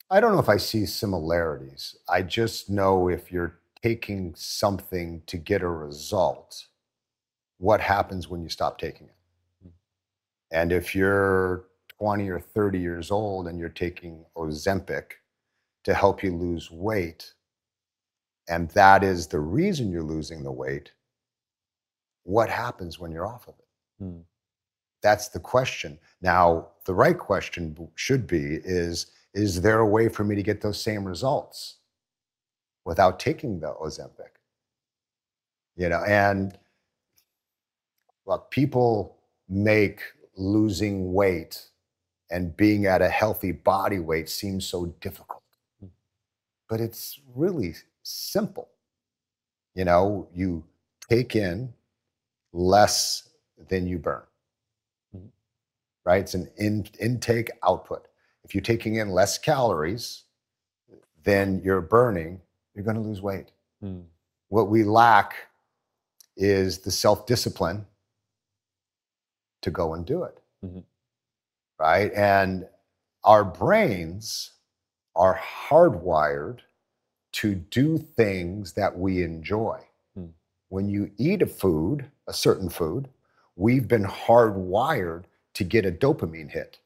[0.10, 1.96] I don't know if I see similarities.
[2.08, 6.68] I just know if you're taking something to get a result,
[7.58, 9.16] what happens when you stop taking it.
[9.64, 9.70] Hmm.
[10.52, 11.66] And if you're
[12.00, 15.14] 20 or 30 years old and you're taking Ozempic
[15.84, 17.34] to help you lose weight,
[18.48, 20.92] and that is the reason you're losing the weight,
[22.24, 24.04] what happens when you're off of it?
[24.04, 24.20] Hmm.
[25.02, 26.00] That's the question.
[26.22, 30.62] Now, the right question should be is is there a way for me to get
[30.62, 31.78] those same results
[32.86, 34.38] without taking the Ozempic?
[35.76, 36.58] You know, and
[38.26, 39.18] look, people
[39.50, 40.02] make
[40.38, 41.70] losing weight
[42.30, 45.44] and being at a healthy body weight seem so difficult.
[46.70, 48.70] But it's really simple.
[49.76, 50.64] You know, you
[51.10, 51.74] take in
[52.54, 53.30] less
[53.70, 54.24] than you burn
[56.06, 56.22] right?
[56.22, 58.08] It's an in, intake output.
[58.44, 60.24] If you're taking in less calories
[61.24, 62.42] than you're burning,
[62.76, 63.52] you're going to lose weight.
[63.82, 64.02] Hmm.
[64.50, 65.34] What we lack
[66.36, 67.86] is the self discipline
[69.62, 70.84] to go and do it, Mhm.
[71.80, 72.12] right?
[72.14, 72.68] And
[73.24, 74.52] our brains
[75.16, 75.40] are
[75.70, 76.60] hardwired
[77.34, 79.80] to do things that we enjoy.
[80.16, 80.28] Hmm.
[80.70, 83.10] When you eat a food, a certain food,
[83.56, 85.24] we've been hardwired
[85.56, 86.80] to get a dopamine hit.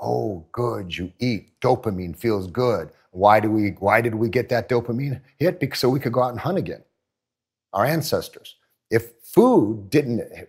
[0.00, 1.58] Oh, good, you eat.
[1.60, 2.90] Dopamine feels good.
[3.10, 5.58] Why do we why did we get that dopamine hit?
[5.58, 6.82] Because so we could go out and hunt again.
[7.72, 8.56] Our ancestors.
[8.90, 10.48] If food didn't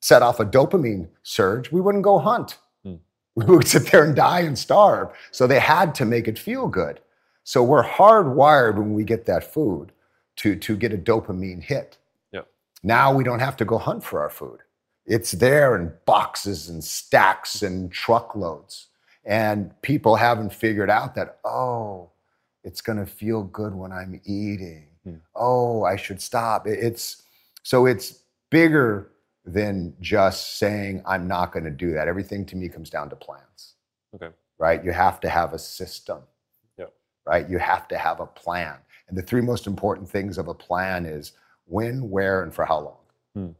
[0.00, 2.58] set off a dopamine surge, we wouldn't go hunt.
[2.84, 2.96] Hmm.
[3.36, 5.08] We would sit there and die and starve.
[5.30, 7.00] So they had to make it feel good.
[7.50, 9.90] So we're hardwired when we get that food
[10.36, 11.98] to, to get a dopamine hit.
[12.30, 12.46] Yep.
[12.84, 14.60] Now we don't have to go hunt for our food.
[15.04, 18.86] It's there in boxes and stacks and truckloads.
[19.24, 22.10] And people haven't figured out that, oh,
[22.62, 24.86] it's going to feel good when I'm eating.
[25.02, 25.16] Hmm.
[25.34, 26.68] Oh, I should stop.
[26.68, 27.24] It's
[27.64, 29.10] so it's bigger
[29.44, 32.06] than just saying I'm not going to do that.
[32.06, 33.74] Everything to me comes down to plans,
[34.14, 34.28] Okay.
[34.56, 34.84] right?
[34.84, 36.20] You have to have a system.
[37.30, 37.48] Right?
[37.48, 38.74] You have to have a plan.
[39.08, 41.32] And the three most important things of a plan is
[41.64, 42.96] when, where, and for how long.
[43.34, 43.50] Hmm.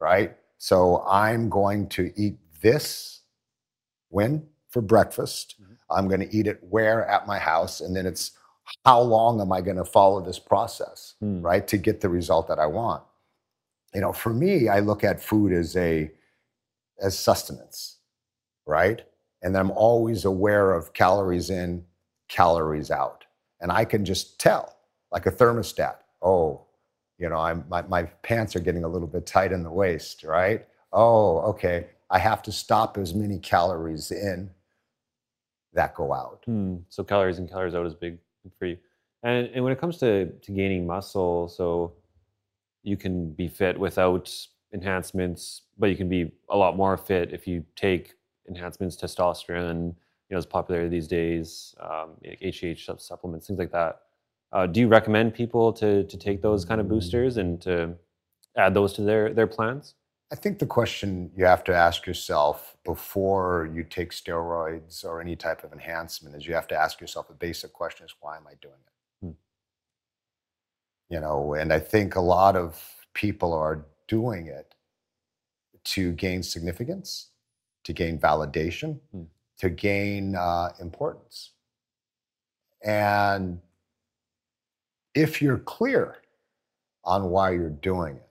[0.00, 0.34] Right?
[0.56, 3.20] So I'm going to eat this
[4.08, 5.56] when for breakfast.
[5.90, 7.82] I'm going to eat it where at my house.
[7.82, 8.32] And then it's
[8.86, 11.42] how long am I going to follow this process, Hmm.
[11.42, 11.68] right?
[11.68, 13.02] To get the result that I want.
[13.94, 16.10] You know, for me, I look at food as a
[17.00, 17.98] as sustenance,
[18.66, 19.02] right?
[19.42, 21.84] And I'm always aware of calories in,
[22.34, 23.24] calories out.
[23.60, 24.76] And I can just tell,
[25.12, 26.66] like a thermostat, oh,
[27.18, 30.24] you know, I'm, my, my pants are getting a little bit tight in the waist,
[30.24, 30.66] right?
[30.92, 31.86] Oh, okay.
[32.10, 34.50] I have to stop as many calories in
[35.74, 36.42] that go out.
[36.44, 36.76] Hmm.
[36.88, 38.18] So calories in, calories out is big
[38.58, 38.78] for you.
[39.22, 41.92] And and when it comes to to gaining muscle, so
[42.82, 44.30] you can be fit without
[44.72, 48.14] enhancements, but you can be a lot more fit if you take
[48.48, 49.94] enhancements, testosterone.
[50.34, 51.76] You know, is popular these days.
[51.78, 54.00] Um, HGH supplements, things like that.
[54.50, 57.94] Uh, do you recommend people to to take those kind of boosters and to
[58.56, 59.94] add those to their their plans?
[60.32, 65.36] I think the question you have to ask yourself before you take steroids or any
[65.36, 68.48] type of enhancement is you have to ask yourself a basic question is why am
[68.48, 69.26] I doing it?
[69.26, 69.32] Hmm.
[71.10, 74.74] You know, and I think a lot of people are doing it
[75.94, 77.28] to gain significance,
[77.84, 79.26] to gain validation, Hmm.
[79.58, 81.50] To gain uh, importance.
[82.82, 83.60] And
[85.14, 86.16] if you're clear
[87.04, 88.28] on why you're doing it,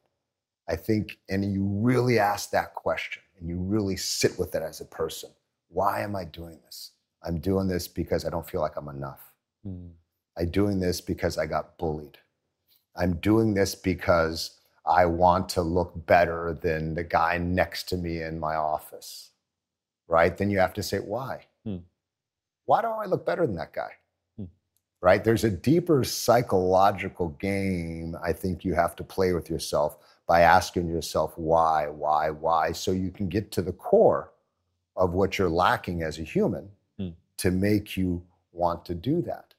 [0.68, 4.80] I think, and you really ask that question and you really sit with it as
[4.80, 5.30] a person.
[5.70, 6.92] Why am I doing this?
[7.24, 9.22] I'm doing this because I don't feel like I'm enough.
[9.64, 9.88] Hmm.
[10.38, 12.18] I'm doing this because I got bullied.
[12.96, 18.22] I'm doing this because I want to look better than the guy next to me
[18.22, 19.32] in my office.
[20.08, 20.36] Right?
[20.36, 21.46] Then you have to say, why?
[21.66, 21.78] Hmm.
[22.66, 23.92] Why do I look better than that guy?
[24.38, 24.46] Hmm.
[25.02, 25.24] Right?
[25.24, 29.98] There's a deeper psychological game I think you have to play with yourself
[30.28, 34.32] by asking yourself why, why, why, so you can get to the core
[34.96, 37.10] of what you're lacking as a human Hmm.
[37.38, 39.54] to make you want to do that.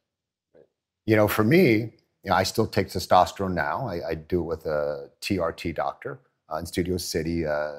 [1.05, 1.92] You know, for me,
[2.22, 3.86] you know, I still take testosterone now.
[3.88, 6.20] I, I do it with a TRT doctor
[6.51, 7.72] uh, in Studio City uh,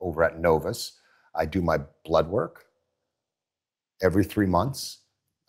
[0.00, 1.00] over at Novus.
[1.34, 2.66] I do my blood work
[4.02, 4.98] every three months.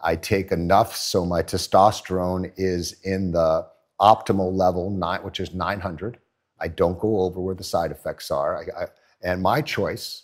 [0.01, 3.67] I take enough so my testosterone is in the
[3.99, 6.19] optimal level, nine, which is 900.
[6.59, 8.57] I don't go over where the side effects are.
[8.57, 8.87] I, I,
[9.21, 10.23] and my choice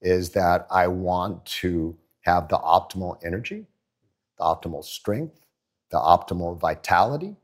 [0.00, 3.66] is that I want to have the optimal energy,
[4.38, 5.44] the optimal strength,
[5.90, 7.36] the optimal vitality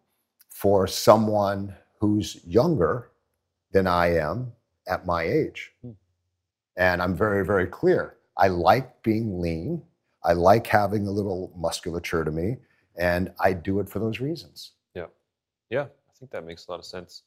[0.51, 3.11] for someone who's younger
[3.73, 4.53] than I am
[4.89, 5.73] at my age.
[5.83, 5.93] Hmm.
[6.77, 8.17] And I'm very, very clear.
[8.37, 9.83] I like being lean.
[10.25, 12.57] I like having a little musculature to me,
[12.97, 14.73] and I do it for those reasons.
[14.95, 15.07] Yeah.
[15.69, 15.83] Yeah.
[15.83, 17.23] I think that makes a lot of sense.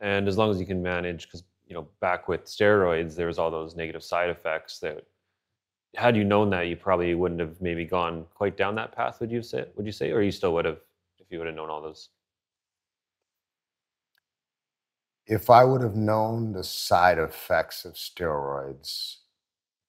[0.00, 3.38] And as long as you can manage, because, you know, back with steroids, there was
[3.38, 5.04] all those negative side effects that,
[5.96, 9.30] had you known that, you probably wouldn't have maybe gone quite down that path, would
[9.30, 9.66] you say?
[9.76, 10.12] Would you say?
[10.12, 10.78] Or you still would have
[11.18, 12.10] if you would have known all those?
[15.26, 19.18] If I would have known the side effects of steroids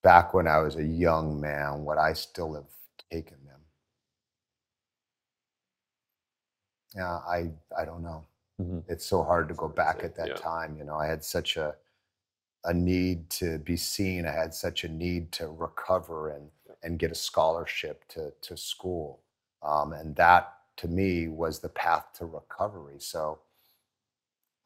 [0.03, 2.69] back when I was a young man, would I still have
[3.11, 3.61] taken them?
[6.95, 8.25] Yeah, I, I don't know.
[8.59, 8.83] Mhm.
[8.87, 10.33] It's so hard to go back at that yeah.
[10.35, 10.77] time.
[10.77, 11.75] You know, I had such a
[12.65, 14.25] a need to be seen.
[14.27, 16.51] I had such a need to recover and
[16.83, 19.21] and get a scholarship to to school,
[19.63, 22.99] um, and that to me was the path to recovery.
[22.99, 23.39] So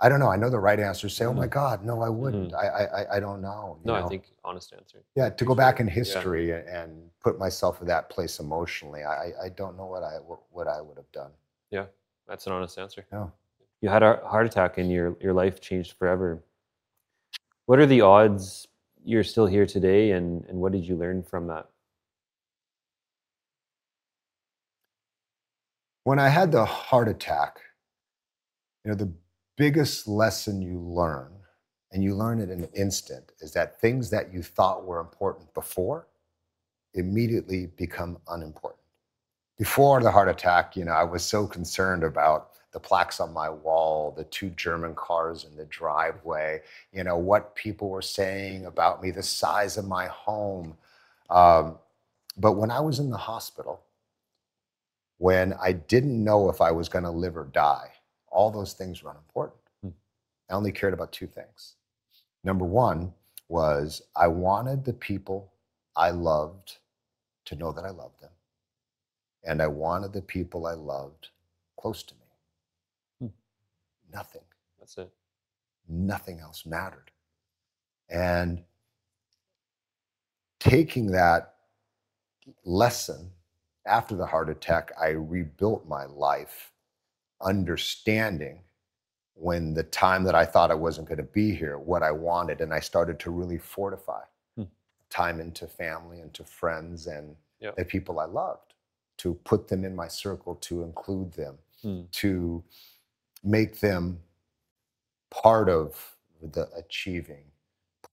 [0.04, 0.30] I don't know.
[0.30, 3.16] I know the right answer say, "Oh my God, no, I wouldn't." I, I I-
[3.18, 3.78] I don't know.
[3.84, 3.88] you Mm-hmm.
[3.88, 5.04] No, I think honest answer.
[5.16, 9.32] Yeah, to go back in history a- and put myself in that place emotionally, I
[9.46, 11.32] I- don't know what I what, what I would have done.
[11.70, 11.86] Yeah.
[12.28, 13.06] That's an honest answer.
[13.12, 13.28] Yeah.
[13.82, 16.44] You had a heart attack and your your life changed forever.
[17.68, 18.68] What are the odds
[19.04, 21.68] you're still here today and, and what did you learn from that?
[26.04, 27.60] When I had the heart attack,
[28.84, 29.12] you know, the
[29.62, 31.32] biggest lesson you learn,
[31.92, 35.54] and you learn it in an instant, is that things that you thought were important
[35.54, 36.08] before
[36.96, 38.82] immediately become unimportant.
[39.60, 43.52] Before the heart attack, you know, I was so concerned about the plaques on my
[43.52, 49.00] wall, the two German cars in the driveway, you know, what people were saying about
[49.04, 50.76] me, the size of my home.
[51.30, 51.78] Um,
[52.36, 53.84] but when I was in the hospital,
[55.20, 57.92] when I didn't know if I was going to live or die,
[58.32, 59.60] all those things were unimportant.
[59.84, 59.90] Hmm.
[60.50, 61.76] I only cared about two things.
[62.44, 63.14] Number one
[63.50, 65.52] was I wanted the people
[65.96, 66.78] I loved
[67.46, 68.32] to know that I loved them.
[69.44, 71.30] And I wanted the people I loved
[71.80, 73.28] close to me.
[73.28, 74.14] Hmm.
[74.16, 74.42] Nothing,
[74.80, 75.12] That's it.
[75.90, 77.12] nothing else mattered.
[78.10, 78.64] And
[80.60, 81.56] taking that
[82.66, 83.32] lesson
[83.86, 86.71] after the heart attack, I rebuilt my life,
[87.44, 88.62] understanding
[89.34, 92.62] when the time that I thought I wasn't going to be here, what I wanted,
[92.62, 94.22] and I started to really fortify
[94.56, 94.64] Hmm.
[95.10, 97.76] time into family, into friends, and Yep.
[97.76, 98.74] the people I loved,
[99.18, 102.04] to put them in my circle, to include them, Hmm.
[102.12, 102.64] to
[103.44, 104.22] make them
[105.32, 107.52] part of the achieving,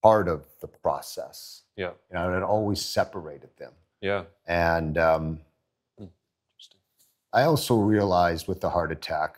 [0.02, 1.64] part of the process.
[1.76, 1.92] Yeah.
[2.10, 3.74] You know, and it always separated them.
[4.00, 4.24] Yeah.
[4.46, 5.40] And um.
[7.38, 9.36] I also realized with the heart attack,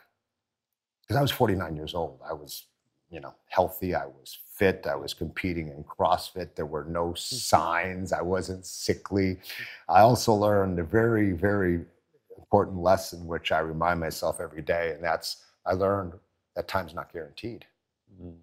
[1.03, 2.65] because I was 49 years old, I was,
[3.11, 8.15] you know, healthy, I was fit, I was competing in CrossFit, there were no signs,
[8.15, 9.39] I wasn't sickly.
[9.87, 11.85] I also learned a very, very
[12.39, 16.15] important lesson, which I remind myself every day, and that's I learned
[16.57, 17.67] that time's not guaranteed,
[18.15, 18.39] Mhm.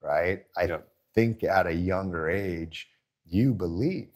[0.00, 0.44] right?
[0.56, 0.80] I Yeah.
[1.14, 2.90] think at a younger age,
[3.24, 4.10] you believe,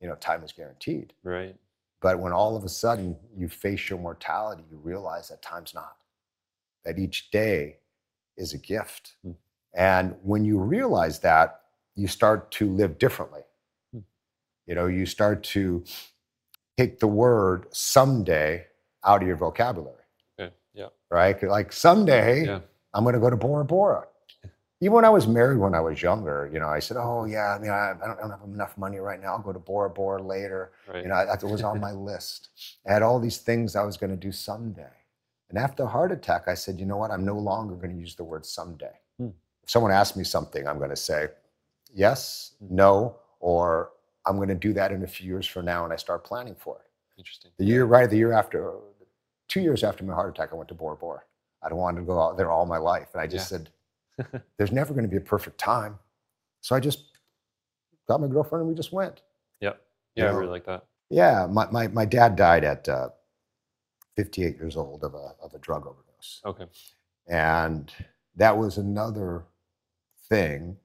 [0.00, 1.12] you know, time is guaranteed.
[1.22, 1.56] Right.
[2.02, 5.96] But when all of a sudden you face your mortality, you realize that time's not.
[6.84, 7.78] That each day
[8.36, 9.14] is a gift.
[9.24, 9.32] Hmm.
[9.74, 11.60] And when you realize that,
[11.94, 13.42] you start to live differently.
[13.92, 14.00] Hmm.
[14.66, 15.84] You know, you start to
[16.76, 18.66] take the word someday
[19.04, 20.04] out of your vocabulary,
[20.40, 20.52] Okay.
[20.74, 20.88] Yeah.
[21.10, 21.40] Right?
[21.42, 22.60] Like someday Yeah.
[22.94, 24.06] I'm going to go to Bora Bora.
[24.82, 27.54] Even when I was married when I was younger, you know, I said, "Oh yeah,
[27.54, 29.34] I mean, I, I, don't, I don't have enough money right now.
[29.34, 31.04] I'll go to Bora Bora later." Right.
[31.04, 32.48] You know, it was on my list.
[32.84, 34.90] I had all these things I was going to do someday.
[35.50, 37.12] And after a heart attack, I said, "You know what?
[37.12, 38.96] I'm no longer going to use the word someday.
[39.18, 39.28] Hmm.
[39.62, 41.28] If someone asks me something, I'm going to say
[41.94, 43.90] yes, no, or
[44.26, 46.56] I'm going to do that in a few years from now, and I start planning
[46.56, 47.52] for it." Interesting.
[47.56, 48.74] The year, right, the year after,
[49.46, 51.22] two years after my heart attack, I went to Bora Bora.
[51.62, 53.10] I don't want to go out there all my life.
[53.12, 53.58] And I just Yeah.
[53.58, 53.70] said,
[54.58, 55.98] there's never going to be a perfect time.
[56.60, 57.18] So I just
[58.08, 59.22] got my girlfriend, and we just went.
[59.60, 59.72] Yeah.
[60.14, 60.84] You Yeah, I really like that.
[61.10, 63.10] Yeah, my, my, my dad died at uh,
[64.16, 66.40] 58 years old of a, of a drug overdose.
[66.44, 66.64] Okay.
[67.28, 67.92] And
[68.36, 69.44] that was another
[70.28, 70.76] thing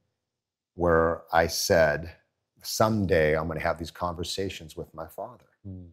[0.75, 2.13] where I said,
[2.61, 5.89] someday I'm going to have these conversations with my father, Mm.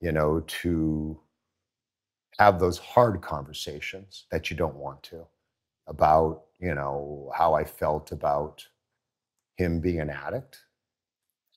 [0.00, 1.20] you know, to
[2.38, 5.26] have those hard conversations that you don't want to
[5.90, 8.66] about, you know, how I felt about
[9.56, 10.64] him being an addict,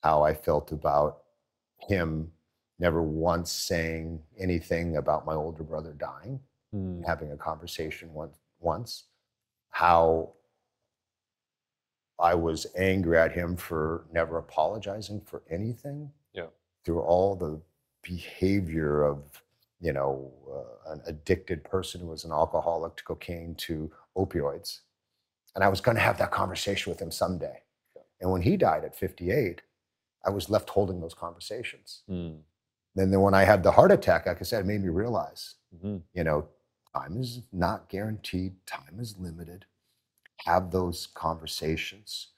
[0.02, 1.22] how I felt about
[1.78, 2.30] him
[2.78, 6.40] never once saying anything about my older brother dying
[6.74, 7.04] Mm.
[7.06, 9.04] having a conversation once, once
[9.70, 10.32] how
[12.18, 16.48] I was angry at him for never apologizing for anything Yeah.
[16.84, 17.60] through all the
[18.02, 19.22] behavior of
[19.80, 24.80] you know uh, an addicted person who was an alcoholic to cocaine to opioids
[25.54, 27.62] and I was going to have that conversation with him someday
[28.20, 29.62] and when he died at 58
[30.26, 32.38] I was left holding those conversations Mm.
[32.96, 35.54] and then when I had the heart attack like I said it made me realize
[35.80, 36.46] hmm you know,
[36.94, 39.64] time is not guaranteed, time is limited.
[40.44, 42.28] Have those conversations.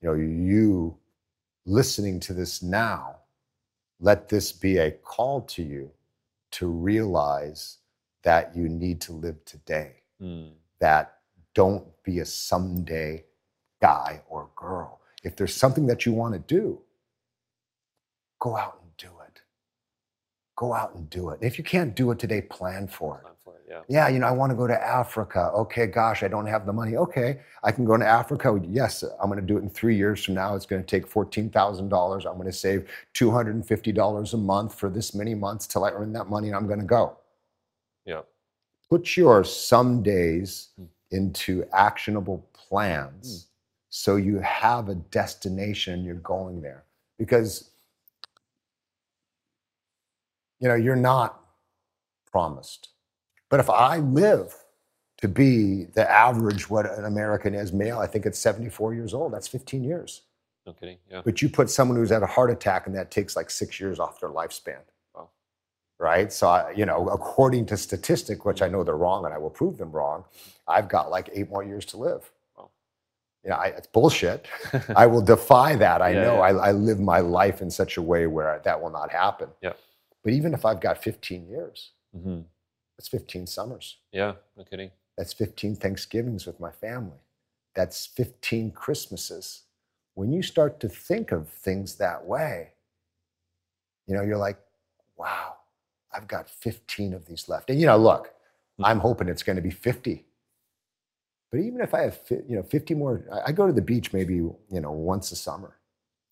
[0.00, 0.96] You know, you
[1.66, 3.16] listening to this now,
[4.00, 5.90] let this be a call to you
[6.52, 7.78] to realize
[8.22, 10.52] that you need to live today, Mm.
[10.80, 11.18] That
[11.54, 13.24] don't be a someday
[13.80, 15.00] guy or girl.
[15.22, 16.80] If there's something that you want to do,
[18.38, 19.42] go out and do it.
[20.56, 21.38] Go out and do it.
[21.42, 23.24] If you can't do it today, plan for it.
[23.24, 23.62] Time for it.
[23.68, 23.80] Yeah.
[23.88, 25.50] Yeah, you know, I want to go to Africa.
[25.54, 26.96] Okay, gosh, I don't have the money.
[26.96, 28.58] Okay, I can go to Africa.
[28.66, 30.54] Yes, I'm going to do it in three years from now.
[30.54, 32.26] It's going to take $14,000.
[32.26, 36.28] I'm going to save $250 a month for this many months till I earn that
[36.28, 37.16] money and I'm going to go.
[38.04, 38.22] Yeah.
[38.90, 40.88] Put your some days Mm.
[41.12, 43.48] into actionable plans
[43.88, 46.84] so you have a destination you're going there.
[47.18, 47.70] Because,
[50.60, 51.40] you know, you're not
[52.30, 52.88] promised.
[53.48, 54.54] But if I live
[55.18, 59.32] to be the average what an American is male, I think it's 74 years old.
[59.32, 60.22] That's 15 years.
[60.66, 60.98] No kidding.
[61.10, 61.22] Yeah.
[61.24, 63.98] But you put someone who's had a heart attack and that takes like six years
[63.98, 64.78] off their lifespan.
[66.00, 66.32] Right.
[66.32, 69.50] So, I, you know, according to statistic, which I know they're wrong and I will
[69.50, 70.24] prove them wrong,
[70.68, 72.32] I've got like eight more years to live.
[72.58, 72.70] Wow.
[73.44, 74.48] You know, I, it's bullshit.
[74.96, 76.02] I will defy that.
[76.02, 76.40] I Yeah, know yeah.
[76.40, 79.50] I, I live my life in such a way where that will not happen.
[79.62, 79.74] Yeah.
[80.24, 82.40] But even if I've got 15 years, hmm
[82.98, 83.98] that's 15 summers.
[84.12, 84.34] Yeah.
[84.58, 84.90] No kidding.
[85.18, 87.18] That's 15 Thanksgivings with my family.
[87.74, 89.62] That's 15 Christmases.
[90.14, 92.72] When you start to think of things that way,
[94.06, 94.58] you know, you're like,
[95.16, 95.56] wow,
[96.12, 97.70] I've got 15 of these left.
[97.70, 98.32] And, you know, look,
[98.78, 98.84] hmm.
[98.84, 100.24] I'm hoping it's going to be 50.
[101.50, 104.34] But even if I have, you know, 50 more, I- go to the beach maybe,
[104.36, 105.76] you know, once a summer.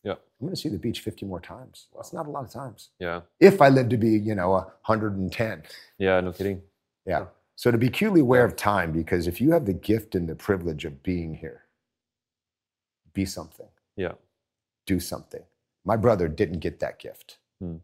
[0.04, 0.12] Yeah.
[0.12, 1.88] I'm going to see the beach 50 more times.
[1.96, 2.90] That's not a lot of times.
[3.00, 3.22] Yeah.
[3.40, 5.62] If I live to be, you know, 110.
[5.98, 6.20] Yeah.
[6.20, 6.62] No kidding.
[7.04, 7.26] Yeah.
[7.56, 10.36] So to be acutely aware of time, because if you have the gift and the
[10.36, 11.62] privilege of being here,
[13.12, 13.66] be something,
[13.96, 14.12] Yeah.
[14.86, 15.42] do something.
[15.84, 17.38] My brother didn't get that gift.
[17.60, 17.78] Hmm.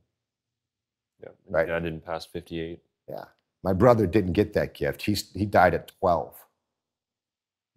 [1.25, 1.33] Yeah.
[1.49, 1.67] Right.
[1.67, 2.81] Dad didn't pass 58.
[3.09, 3.25] Yeah.
[3.63, 5.03] My brother didn't get that gift.
[5.03, 6.35] He's, he died at 12.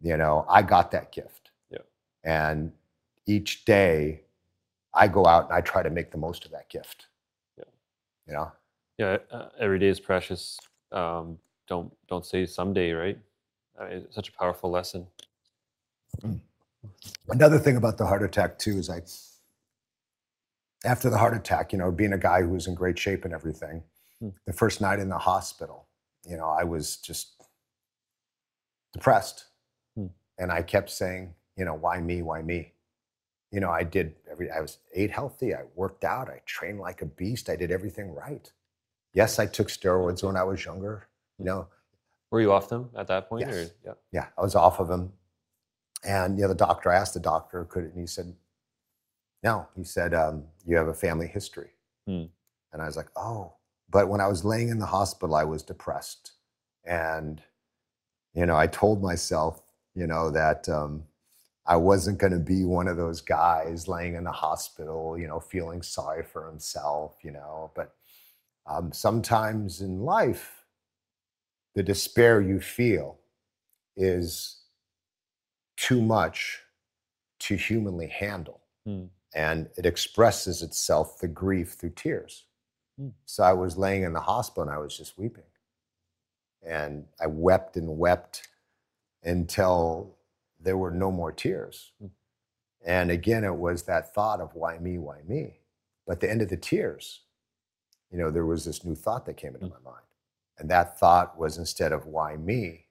[0.02, 1.52] You know, I got that gift.
[1.72, 1.80] Yeah.
[2.24, 2.72] And
[3.26, 4.22] each day
[4.94, 7.08] I go out and I try to make the most of that gift.
[7.58, 7.64] Yeah.
[8.28, 8.52] You know?
[8.98, 9.18] Yeah.
[9.32, 10.60] Uh, every day is precious.
[10.92, 13.20] Um, don't don't say someday, right?
[13.80, 15.06] Uh, it's such a powerful lesson.
[17.28, 19.02] Another thing about the heart attack too is I,
[20.86, 23.34] after the heart attack, you know, being a guy who was in great shape and
[23.34, 23.84] everything,
[24.20, 24.30] Hmm.
[24.46, 25.88] the first night in the hospital,
[26.28, 27.40] you know, I was just
[28.94, 29.46] depressed,
[29.96, 30.08] Hmm.
[30.38, 32.22] and I kept saying, you know, why me?
[32.22, 32.74] Why me?
[33.52, 34.52] You know, I did every.
[34.52, 35.56] I was ate healthy.
[35.56, 36.30] I worked out.
[36.30, 37.50] I trained like a beast.
[37.50, 38.52] I did everything right.
[39.14, 41.08] Yes, I took steroids when I was younger.
[41.38, 41.68] You know,
[42.30, 43.48] Were you off them at that point?
[43.48, 43.56] Yes.
[43.56, 43.94] Or yeah.
[44.12, 45.14] yeah, I was off of them.
[46.04, 48.36] And you know, the doctor, I asked the doctor, could and he said,
[49.44, 49.68] no.
[49.76, 51.70] He said, um, you have a family history.
[52.08, 52.26] Hmm.
[52.74, 53.54] And I was like, oh.
[53.90, 56.34] But when I was laying in the hospital, I was depressed.
[56.86, 57.42] And,
[58.34, 59.62] you know, I told myself,
[59.96, 61.04] you know, that um,
[61.66, 65.40] I wasn't going to be one of those guys laying in the hospital, you know,
[65.40, 67.72] feeling sorry for himself, you know.
[67.76, 67.94] But
[68.66, 70.66] um, sometimes in life,
[71.76, 73.20] the despair you feel
[73.96, 74.62] is
[75.76, 76.62] too much
[77.40, 78.62] to humanly handle.
[78.86, 79.06] Hmm.
[79.36, 82.46] And it expresses itself, the grief, through tears.
[83.00, 83.10] Hmm.
[83.26, 85.44] So I was laying in the hospital and I was just weeping.
[86.66, 88.48] And I wept and wept
[89.24, 90.16] until
[90.60, 91.92] there were no more tears.
[92.00, 92.08] Hmm.
[92.86, 95.60] And again, it was that thought of why me, why me?
[96.06, 97.22] But at the end of the tears,
[98.12, 100.04] you know, there was this new thought that came into my mind.
[100.58, 102.86] And that thought was instead of why me,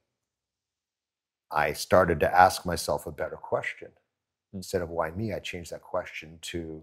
[1.51, 3.89] I started to ask myself a better question.
[4.57, 6.83] Instead of why me, I changed that question to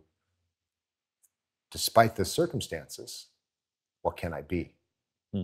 [1.71, 3.27] despite the circumstances,
[4.03, 4.73] what can I be?
[5.33, 5.43] Hmm.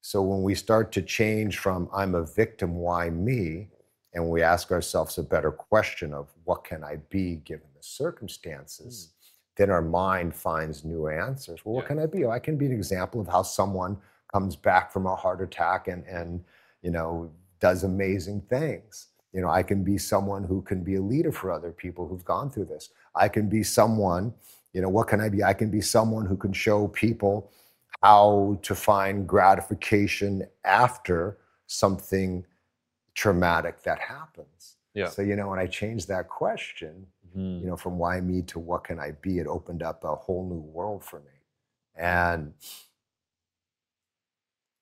[0.00, 3.68] So when we start to change from I'm a victim, why me?
[4.14, 9.14] And we ask ourselves a better question of what can I be given the circumstances,
[9.56, 11.64] then our mind finds new answers.
[11.64, 12.24] Well, what can I be?
[12.24, 13.96] Oh, I can be an example of how someone
[14.32, 16.44] comes back from a heart attack and, and
[16.82, 19.08] you know, does amazing things.
[19.32, 22.24] You know, I can be someone who can be a leader for other people who've
[22.24, 22.90] gone through this.
[23.14, 24.34] I can be someone,
[24.72, 25.42] you know, what can I be?
[25.42, 27.50] I can be someone who can show people
[28.02, 32.44] how to find gratification after something
[33.14, 34.76] traumatic that happens.
[34.94, 35.08] Yeah.
[35.08, 37.66] So, you know, when I changed that question, you hmm.
[37.66, 40.60] know, from why me to what can I be, it opened up a whole new
[40.60, 41.32] world for me.
[41.96, 42.52] And,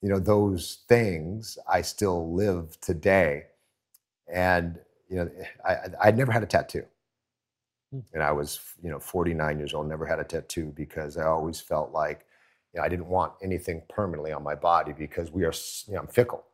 [0.03, 3.47] you know, those things I still live today.
[4.33, 4.79] And,
[5.09, 5.31] you know,
[5.65, 6.85] I, I- I'd never had a tattoo.
[8.15, 11.61] And I was, you know, 49 years old, never had a tattoo because I always
[11.61, 12.25] felt like,
[12.73, 15.53] you know, I didn't want anything permanently on my body because we are,
[15.89, 16.45] you know, I'm fickle.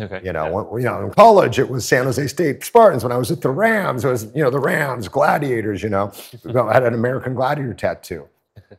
[0.00, 0.20] Okay.
[0.24, 3.02] You know, when, you know, in college it was San Jose State Spartans.
[3.02, 5.82] When I was at the Rams, it was you know the Rams, Gladiators.
[5.82, 6.12] You know,
[6.54, 8.28] I had an American Gladiator tattoo.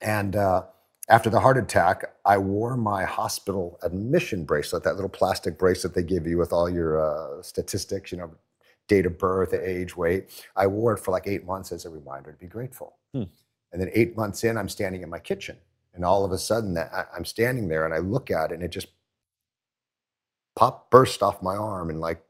[0.00, 0.62] And uh,
[1.08, 6.02] after the heart attack, I wore my hospital admission bracelet, that little plastic bracelet they
[6.02, 8.30] give you with all your uh, statistics, you know,
[8.88, 10.44] date of birth, age, weight.
[10.56, 12.96] I wore it for like eight months as a reminder to be grateful.
[13.14, 13.24] Hmm.
[13.72, 15.56] And then eight months in, I'm standing in my kitchen,
[15.94, 16.78] and all of a sudden,
[17.14, 18.88] I'm standing there, and I look at it, and it just
[20.56, 22.22] pop burst off my arm and like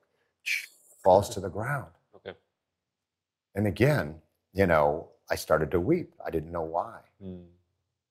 [1.02, 1.86] falls to the ground.
[2.14, 2.36] Okay.
[3.54, 4.16] And again,
[4.52, 6.12] you know, I started to weep.
[6.24, 6.98] I didn't know why.
[7.22, 7.42] Hmm.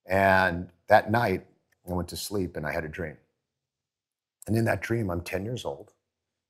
[0.07, 1.45] And that night,
[1.89, 3.17] I went to sleep and I had a dream.
[4.47, 5.93] And in that dream, I'm 10 years old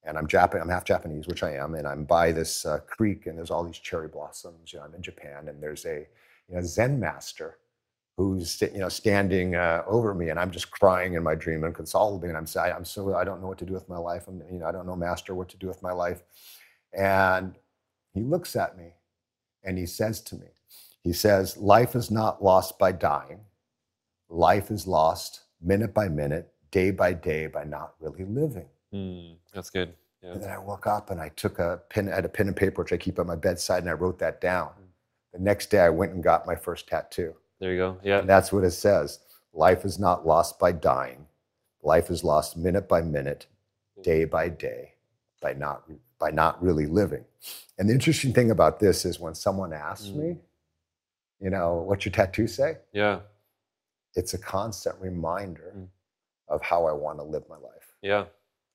[0.04, 3.26] and I'm Japan, I'm half Japanese, which I am, and I'm by this uh, creek
[3.28, 4.72] and there's all these cherry blossoms.
[4.74, 6.08] You know, I'm in Japan and there's a
[6.48, 7.58] you know, Zen master
[8.18, 11.76] who's you know standing uh, over me and I'm just crying in my dream and
[11.76, 12.36] consolidating.
[12.36, 14.28] I'm saying, I'm so I don't know what to do with my life.
[14.28, 16.24] I'm you know I don't know, master, what to do with my life.
[16.94, 17.56] And
[18.14, 18.94] he looks at me
[19.64, 20.48] and he says to me,
[21.04, 23.42] he says, life is not lost by dying.
[24.30, 28.68] Life is lost minute by minute, day by day by not really living.
[28.92, 29.34] Hmm.
[29.54, 29.94] That's good.
[30.24, 30.34] Yeah.
[30.34, 32.56] And then I woke up and I took a pen, I had a pen and
[32.56, 34.72] paper which I keep at my bedside, and I wrote that down.
[35.34, 37.36] The next day, I went and got my first tattoo.
[37.60, 37.98] There you go.
[38.04, 38.20] Yeah.
[38.20, 39.20] And that's what it says
[39.54, 41.28] Life is not lost by dying,
[41.82, 43.48] life is lost minute by minute,
[44.04, 44.94] day by day,
[45.42, 45.84] by not,
[46.20, 47.26] by not really living.
[47.78, 50.38] And the interesting thing about this is when someone asks me,
[51.40, 52.78] you know, what's your tattoo say?
[52.94, 53.20] Yeah.
[54.18, 55.88] It's a constant reminder
[56.50, 57.94] of how I want to live my life.
[58.02, 58.26] Yeah.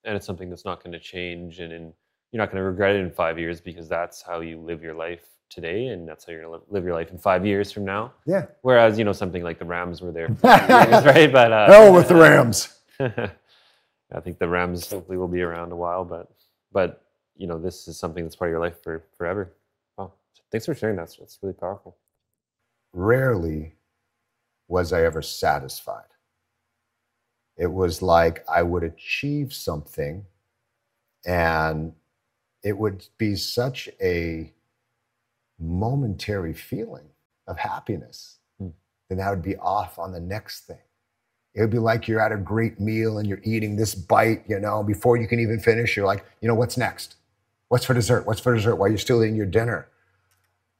[0.04, 1.92] And it's something that's not going to change and in,
[2.32, 4.94] you're not going to regret it in five years because that's how you live your
[4.94, 7.84] life today and that's how you're going to live your life in five years from
[7.84, 8.12] now.
[8.26, 8.46] Yeah.
[8.62, 11.30] Whereas, you know, something like the Rams were there for years, right?
[11.30, 12.78] But uh, Hell with the Rams.
[13.00, 16.30] I think the Rams hopefully will be around a while, but
[16.72, 17.04] but
[17.36, 19.52] you know, this is something that's part of your life for forever.
[19.98, 20.12] Wow.
[20.50, 21.14] Thanks for sharing that.
[21.18, 21.96] That's really powerful.
[22.92, 23.74] rarely
[24.68, 26.04] was I ever satisfied.
[27.56, 30.24] It was like I would achieve something
[31.26, 31.92] and
[32.62, 34.52] it would be such a
[35.58, 37.08] momentary feeling
[37.46, 38.38] of happiness.
[38.58, 40.78] Then I would be off on the next thing.
[41.54, 44.58] It would be like you're at a great meal and you're eating this bite, you
[44.58, 47.16] know, before you can even finish, you're like, you know, what's next?
[47.68, 48.26] What's for dessert?
[48.26, 49.88] What's for dessert while you're still eating your dinner?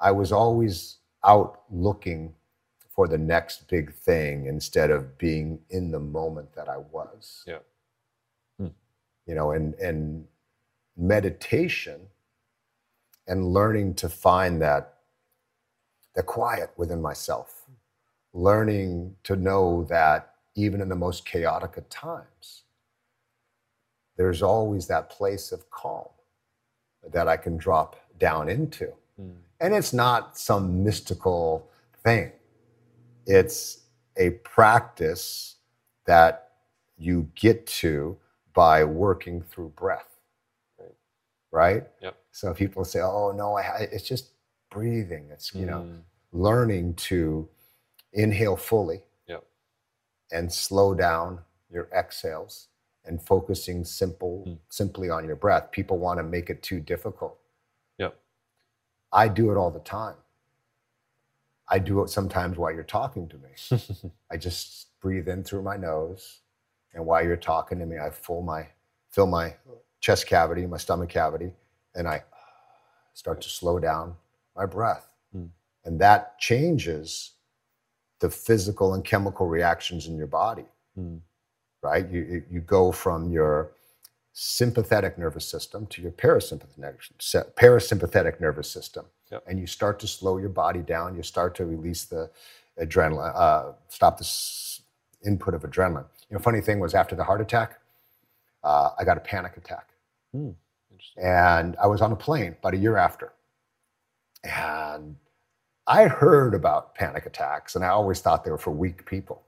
[0.01, 2.35] I was always out looking
[2.95, 7.43] for the next big thing instead of being in the moment that I was.
[7.47, 7.59] Yeah.
[8.59, 8.69] Hmm.
[9.27, 10.27] You know, and and
[10.97, 12.01] meditation
[13.27, 14.95] and learning to find that
[16.15, 17.65] the quiet within myself,
[18.35, 22.65] learning to know that even in the most chaotic of times,
[24.19, 26.09] there's always that place of calm
[27.11, 28.93] that I can drop down into.
[29.17, 29.31] Hmm.
[29.61, 31.71] And it's not some mystical
[32.05, 32.33] thing.
[33.27, 33.83] It's
[34.17, 35.57] a practice
[36.07, 36.49] that
[36.99, 38.17] you get to
[38.55, 40.07] by working through breath.
[41.51, 41.87] Right?
[42.01, 42.17] Yep.
[42.31, 44.31] So people say, "Oh no, I, it's just
[44.71, 46.01] breathing." It's you know, mm.
[46.33, 47.47] learning to
[48.15, 49.45] inhale fully Yep.
[50.33, 51.41] and slow down
[51.71, 52.69] your exhales
[53.05, 54.55] and focusing simple hmm.
[54.69, 55.71] simply on your breath.
[55.73, 57.39] People want to make it too difficult.
[57.99, 58.17] Yep.
[59.13, 60.15] I do it all the time.
[61.73, 64.11] I do it sometimes while you're talking to me.
[64.31, 66.41] I just breathe in through my nose,
[66.95, 68.69] and while you're talking to me, I fill my
[69.11, 69.55] fill my
[70.01, 71.53] chest cavity, my stomach cavity,
[71.95, 72.23] and I
[73.15, 74.15] start to slow down
[74.57, 75.09] my breath.
[75.33, 75.47] Hmm.
[75.85, 77.33] And that changes
[78.21, 81.17] the physical and chemical reactions in your body, Hmm.
[81.83, 82.09] right?
[82.09, 83.73] You, you- you go from your
[84.35, 86.97] sympathetic nervous system to your parasympathetic,
[87.55, 89.07] parasympathetic nervous system.
[89.33, 89.45] Yep.
[89.49, 91.17] And you start to slow your body down.
[91.17, 92.31] You start to release the
[92.79, 94.29] adrenaline, uh, stop the
[95.27, 96.05] input of adrenaline.
[96.29, 97.79] You know, funny thing was after the heart attack,
[98.63, 99.89] uh, I got a panic attack.
[100.33, 100.51] Hmm.
[101.17, 103.33] And I was on a plane about a year after.
[104.45, 105.17] And
[105.87, 109.43] I heard about panic attacks, and I always thought they were for weak people.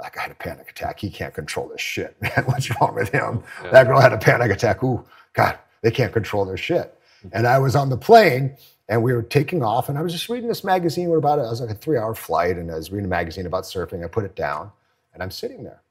[0.00, 1.00] Like, I had a panic attack.
[1.00, 2.44] He can't control this shit, man.
[2.44, 3.42] What's wrong with him?
[3.64, 3.70] Yeah.
[3.70, 4.82] That girl had a panic attack.
[4.82, 6.92] Ooh, God, they can't control their shit.
[7.32, 8.56] And I was on the plane,
[8.88, 11.08] and we were taking off, and I was just reading this magazine.
[11.08, 13.46] We're about, it was like a three hour flight, and I was reading a magazine
[13.46, 14.04] about surfing.
[14.04, 14.70] I put it down,
[15.12, 15.82] and I'm sitting there.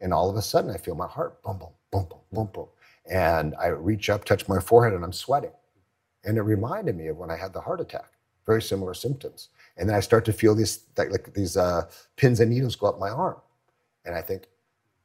[0.00, 2.68] And all of a sudden, I feel my heart boom, boom, boom, boom, boom, boom.
[3.10, 5.52] And I reach up, touch my forehead, and I'm sweating.
[6.24, 8.10] And it reminded me of when I had the heart attack,
[8.46, 9.48] very similar symptoms.
[9.76, 12.88] And then I start to feel these, like, like these uh, pins and needles go
[12.88, 13.36] up my arm.
[14.04, 14.48] And I think,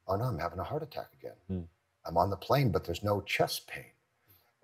[0.07, 1.35] oh no, I'm having a heart attack again.
[1.47, 1.61] Hmm.
[2.05, 3.92] I'm on the plane, but there's no chest pain.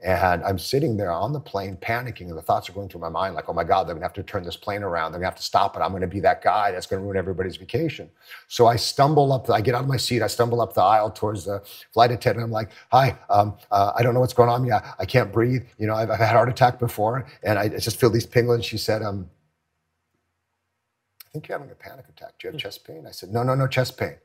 [0.01, 3.09] And I'm sitting there on the plane panicking, and the thoughts are going through my
[3.09, 5.11] mind like, oh my God, they're gonna have to turn this plane around.
[5.11, 5.81] They're gonna have to stop it.
[5.81, 8.09] I'm gonna be that guy that's gonna ruin everybody's vacation.
[8.47, 11.11] So I stumble up, I get out of my seat, I stumble up the aisle
[11.11, 11.61] towards the
[11.91, 12.45] flight attendant.
[12.45, 14.65] I'm like, hi, um, uh, I don't know what's going on.
[14.65, 15.63] Yeah, I can't breathe.
[15.77, 18.61] You know, I've, I've had a heart attack before, and I just feel these pingling.
[18.61, 19.29] She said, um,
[21.29, 22.33] I think you're having a panic attack.
[22.39, 23.05] Do you have chest pain?
[23.05, 24.15] I said, no, no, no chest pain.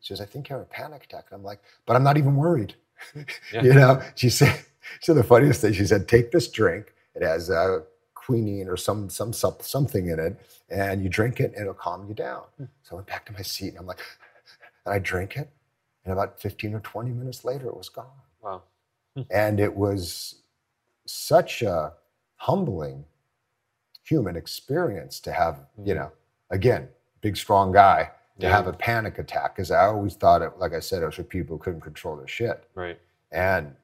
[0.00, 1.26] She says, I think you have a panic attack.
[1.30, 2.74] And I'm like, but I'm not even worried.
[3.14, 3.22] Yeah.
[3.62, 4.64] You know, she said,
[5.00, 6.94] said the funniest thing, she said, take this drink.
[7.14, 7.80] It has uh,
[8.14, 10.38] quinine or some, some, some something in it,
[10.70, 12.42] and you drink it and it'll calm you down.
[12.56, 12.64] Hmm.
[12.82, 14.00] So I went back to my seat and I'm like,
[14.84, 15.50] and I drink it.
[16.04, 18.06] And about 15 or 20 minutes later, it was gone.
[18.42, 18.62] Wow.
[19.16, 19.22] Hmm.
[19.30, 20.42] And it was
[21.06, 21.92] such a
[22.36, 23.04] humbling
[24.02, 26.02] human experience to have, you mm-hmm.
[26.02, 26.12] know,
[26.50, 26.88] again,
[27.20, 28.10] big, strong guy
[28.40, 28.56] to Yeah.
[28.56, 29.54] have a panic attack.
[29.54, 32.16] Because I always thought it, like I said, it was for people who couldn't control
[32.16, 32.64] their shit.
[32.74, 32.98] Right.
[33.30, 33.74] And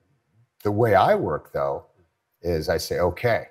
[0.62, 1.86] the way I work, though,
[2.42, 3.46] is I say, okay,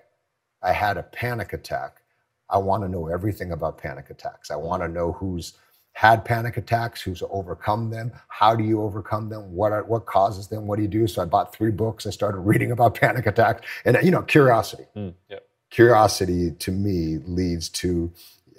[0.62, 2.02] I had a panic attack.
[2.50, 4.52] I want to know everything about panic attacks.
[4.52, 5.54] I want to know who's
[5.94, 10.48] had panic attacks, who's overcome them, how do you overcome them, what are, what causes
[10.48, 11.08] them, what do you do?
[11.08, 12.06] So I bought three books.
[12.06, 14.86] I started reading about panic attacks, and you know, curiosity.
[14.96, 15.40] Mm, yeah.
[15.72, 18.12] Curiosity to me leads to,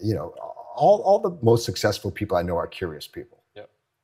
[0.02, 0.34] you know,
[0.74, 3.38] all all the most successful people I know are curious people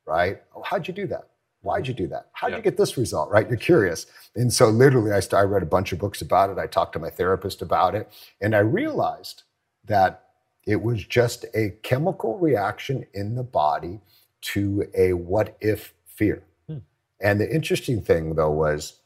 [0.06, 0.42] right?
[0.54, 1.28] Oh, how'd you do that?
[1.64, 2.28] Why'd you do that?
[2.32, 2.58] How'd Yeah.
[2.58, 3.30] you get this result?
[3.30, 3.48] Right?
[3.48, 4.06] You're curious.
[4.36, 6.58] And so literally I, I read a bunch of books about it.
[6.58, 8.10] I talked to my therapist about it.
[8.40, 9.44] And I realized
[9.86, 10.24] that
[10.66, 14.00] it was just a chemical reaction in the body
[14.42, 16.44] to a what if fear.
[16.68, 16.78] Hmm.
[17.20, 19.00] And the interesting thing though was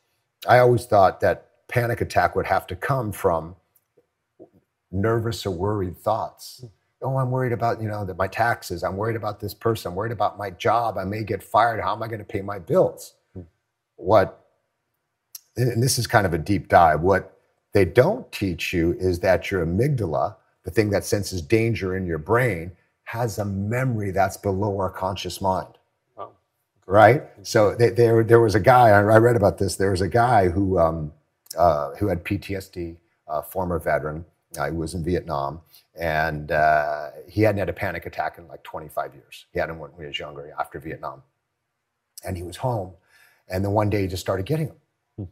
[0.47, 3.55] I always thought that panic attack would have to come from
[4.91, 6.65] nervous or worried thoughts.
[7.01, 8.83] Oh, I'm worried about, you know, that my taxes.
[8.83, 9.91] I'm worried about this person.
[9.91, 10.99] I'm worried about my job.
[10.99, 11.81] I may get fired.
[11.81, 13.15] How am I going to pay my bills?
[13.97, 14.45] What,
[15.57, 17.01] and this is kind of a deep dive.
[17.01, 17.39] What
[17.73, 22.19] they don't teach you is that your amygdala, the thing that senses danger in your
[22.19, 22.73] brain,
[23.05, 25.79] has a memory that's below our conscious mind
[26.17, 26.31] Wow.
[26.87, 27.25] right?
[27.43, 28.91] So they, there, there was a guy.
[28.91, 29.77] I I read about this.
[29.77, 31.13] There was a guy who um,
[31.57, 32.97] uh, who had PTSD,
[33.29, 34.25] uh, former veteran.
[34.57, 35.61] Uh, he was in Vietnam,
[35.95, 39.47] and uh, he hadn't had a panic attack in like 25 years.
[39.53, 41.23] He had one when he was younger, after Vietnam,
[42.25, 42.93] and he was home.
[43.49, 44.69] And then one day he just started getting
[45.17, 45.29] them,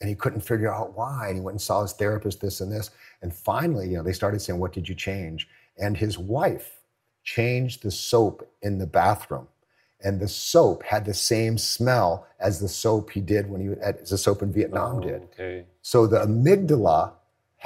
[0.00, 1.28] and he couldn't figure out why.
[1.28, 4.12] And he went and saw his therapist, this and this, and finally, you know, they
[4.12, 6.80] started saying, "What did you change?" And his wife
[7.22, 9.48] changed the soap in the bathroom
[10.00, 14.10] and the soap had the same smell as the soap he did when he as
[14.10, 15.22] the soap in Vietnam Oh, did.
[15.22, 15.64] Okay.
[15.82, 17.12] So the amygdala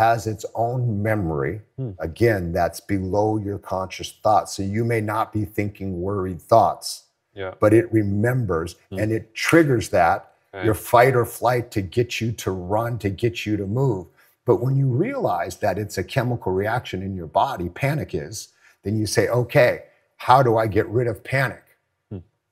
[0.00, 1.60] has its own memory.
[1.76, 1.90] Hmm.
[1.98, 4.54] Again, that's below your conscious thoughts.
[4.54, 7.04] So you may not be thinking worried thoughts,
[7.34, 7.52] Yeah.
[7.60, 10.64] but it remembers and it triggers that Okay.
[10.64, 14.06] your fight or flight to get you to run, to get you to move.
[14.46, 18.48] But when you realize that it's a chemical reaction in your body, panic is,
[18.82, 19.82] then you say, okay,
[20.16, 21.64] how do I get rid of panic?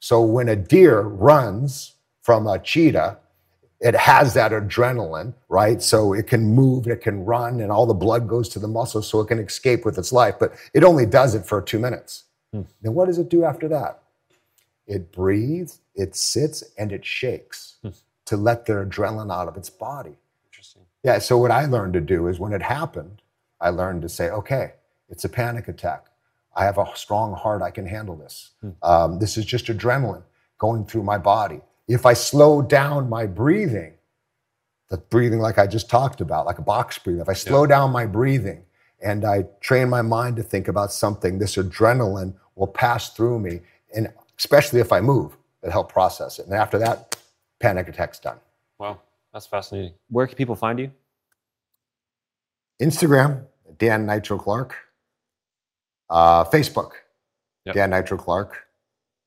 [0.00, 3.18] So when a deer runs from a cheetah,
[3.80, 5.80] it has that adrenaline, right?
[5.80, 9.08] So it can move, it can run, and all the blood goes to the muscles
[9.08, 10.34] so it can escape with its life.
[10.40, 12.24] But it only does it for two minutes.
[12.52, 12.62] Hmm.
[12.82, 14.02] Then what does it do after that?
[14.86, 17.90] It breathes, it sits, and it shakes hmm.
[18.24, 20.16] to let the adrenaline out of its body.
[20.46, 20.82] Interesting.
[21.04, 21.18] Yeah.
[21.18, 23.22] So what I learned to do is when it happened,
[23.60, 24.72] I learned to say, okay,
[25.08, 26.06] it's a panic attack.
[26.56, 27.62] I have a strong heart.
[27.62, 28.50] I can handle this.
[28.60, 28.70] Hmm.
[28.82, 30.24] Um, this is just adrenaline
[30.58, 31.60] going through my body.
[31.88, 33.94] If I slow down my breathing,
[34.90, 37.90] the breathing like I just talked about, like a box breathing, if I slow down
[37.90, 38.64] my breathing
[39.02, 43.60] and I train my mind to think about something, this adrenaline will pass through me.
[43.94, 44.08] And
[44.38, 46.46] especially if I move, it'll help process it.
[46.46, 47.16] And after that,
[47.60, 48.38] panic attack's done.
[48.78, 49.00] Wow,
[49.32, 49.94] that's fascinating.
[50.10, 50.90] Where can people find you?
[52.80, 53.44] Instagram,
[53.78, 54.74] Dan Nitro Clark.
[56.10, 56.92] Uh, Facebook,
[57.66, 57.74] Yep.
[57.74, 58.66] Dan Nitro Clark.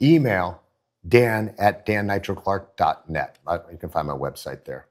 [0.01, 0.59] Email,
[1.07, 3.39] dan at dannitroclark.net.
[3.71, 4.87] You can find my website there.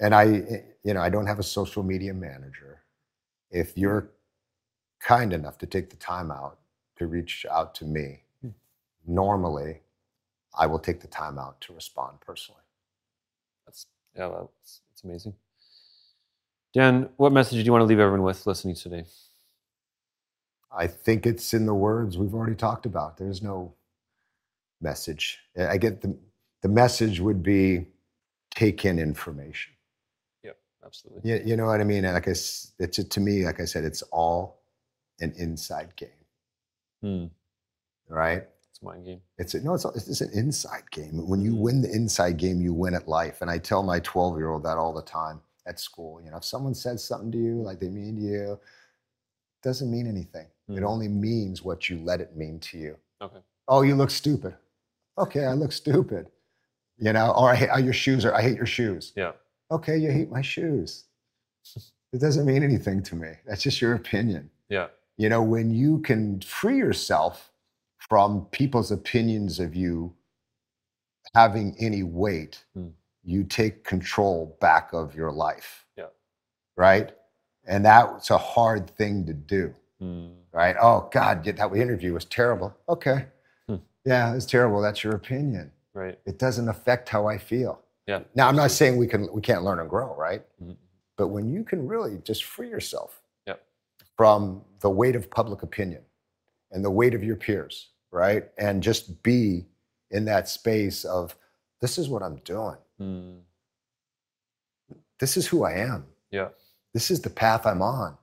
[0.00, 2.82] And I, eh, you know, I don't have a social media manager.
[3.50, 4.10] If you're
[4.98, 6.58] kind enough to take the time out
[6.96, 8.50] to reach out to me, hmm.
[9.06, 9.80] normally
[10.58, 12.62] I will take the time out to respond personally.
[13.66, 13.86] That's
[14.16, 15.34] yeah, that's, that's amazing.
[16.72, 19.04] Dan, what message do you want to leave everyone with listening today?
[20.72, 23.16] I think it's in the words we've already talked about.
[23.16, 23.74] There's no
[24.80, 25.38] message.
[25.58, 26.16] I get the
[26.62, 27.86] the message would be
[28.50, 29.72] take in information.
[30.42, 31.30] Yep, absolutely.
[31.30, 32.04] You, you know what I mean?
[32.04, 34.60] And Like I, it's to me, like I said, it's all
[35.20, 36.08] an inside game,
[37.02, 37.26] Hmm.
[38.08, 38.46] right?
[38.70, 39.20] It's a mind game.
[39.38, 41.26] It's a, no, it's, it's an inside game.
[41.28, 43.40] When you win the inside game, you win at life.
[43.40, 46.20] And I tell my 12 year old that all the time at school.
[46.22, 49.90] You know, if someone says something to you like they mean to you, it doesn't
[49.90, 50.46] mean anything.
[50.68, 50.86] It Mhm.
[50.88, 52.96] only means what you let it mean to you.
[53.22, 53.40] Okay.
[53.66, 54.56] Oh, you look stupid.
[55.18, 56.26] Okay, I look stupid.
[56.98, 59.12] You know, or I hate, oh, your shoes or I hate your shoes.
[59.16, 59.32] Yeah.
[59.70, 61.04] Okay, you hate my shoes.
[62.12, 63.28] It doesn't mean anything to me.
[63.46, 64.50] That's just your opinion.
[64.68, 64.88] Yeah.
[65.16, 67.52] You know, when you can free yourself
[67.98, 70.14] from people's opinions of you
[71.34, 72.88] having any weight, Hmm.
[73.22, 75.86] you take control back of your life.
[75.96, 76.06] Yeah.
[76.76, 77.12] Right?
[77.66, 79.74] And that's a hard thing to do.
[80.00, 80.28] Hmm.
[80.52, 80.76] Right?
[80.80, 82.76] Oh, God, that interview was terrible.
[82.88, 83.26] Okay.
[84.04, 84.80] Yeah, it's terrible.
[84.80, 85.72] That's your opinion.
[85.92, 86.18] Right.
[86.24, 87.82] It doesn't affect how I feel.
[88.06, 88.20] Yeah.
[88.34, 90.44] Now, I'm not saying we can we can't learn and grow, right?
[90.62, 90.76] Mhm.
[91.16, 93.62] But when you can really just free yourself Yep.
[94.16, 96.02] from the weight of public opinion
[96.70, 98.50] and the weight of your peers, right?
[98.56, 99.66] And just be
[100.10, 101.36] in that space of
[101.80, 102.76] this is what I'm doing.
[102.98, 103.38] Hmm.
[105.18, 106.06] This is who I am.
[106.30, 106.48] Yeah.
[106.94, 108.16] This is the path I'm on.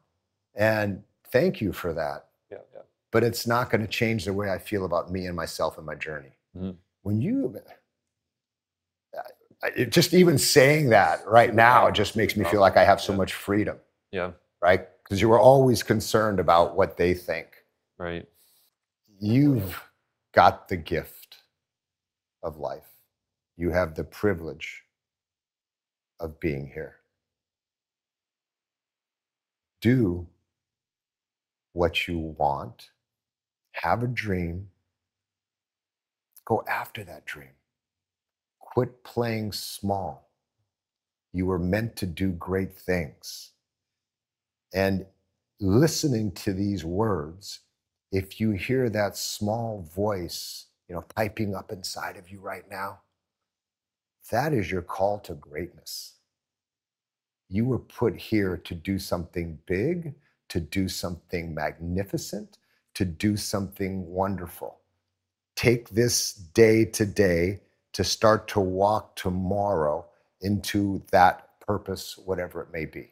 [0.55, 2.29] And thank you for that.
[2.49, 2.57] Yeah.
[2.73, 2.81] Yeah.
[3.11, 5.85] But it's not going to change the way I feel about me and myself and
[5.85, 6.33] my journey.
[6.55, 6.75] Mhm.
[7.03, 7.55] When you
[9.75, 13.11] it, just even saying that right now just makes me feel like I have so
[13.13, 13.79] much freedom,
[14.11, 14.33] Yeah.
[14.61, 14.87] right?
[15.03, 17.65] Because you were always concerned about what they think.
[17.97, 18.27] Right.
[19.19, 19.81] You've
[20.33, 21.37] got the gift
[22.43, 22.87] of life.
[23.55, 24.83] You have the privilege
[26.19, 26.97] of being here.
[29.81, 30.27] Do
[31.73, 32.91] what you want,
[33.81, 34.69] have a dream,
[36.45, 37.55] go after that dream.
[38.59, 40.29] Quit playing small.
[41.33, 43.51] You were meant to do great things.
[44.73, 45.05] And
[45.59, 47.61] listening to these words,
[48.11, 52.99] if you hear that small voice, you know, piping up inside of you right now,
[54.31, 56.15] that is your call to greatness.
[57.49, 60.15] You were put here to do something big,
[60.49, 62.57] to do something magnificent,
[62.97, 64.79] to do something wonderful.
[65.55, 67.59] Take this day today
[67.93, 70.03] to start to walk tomorrow
[70.41, 73.11] into that purpose, whatever it may be.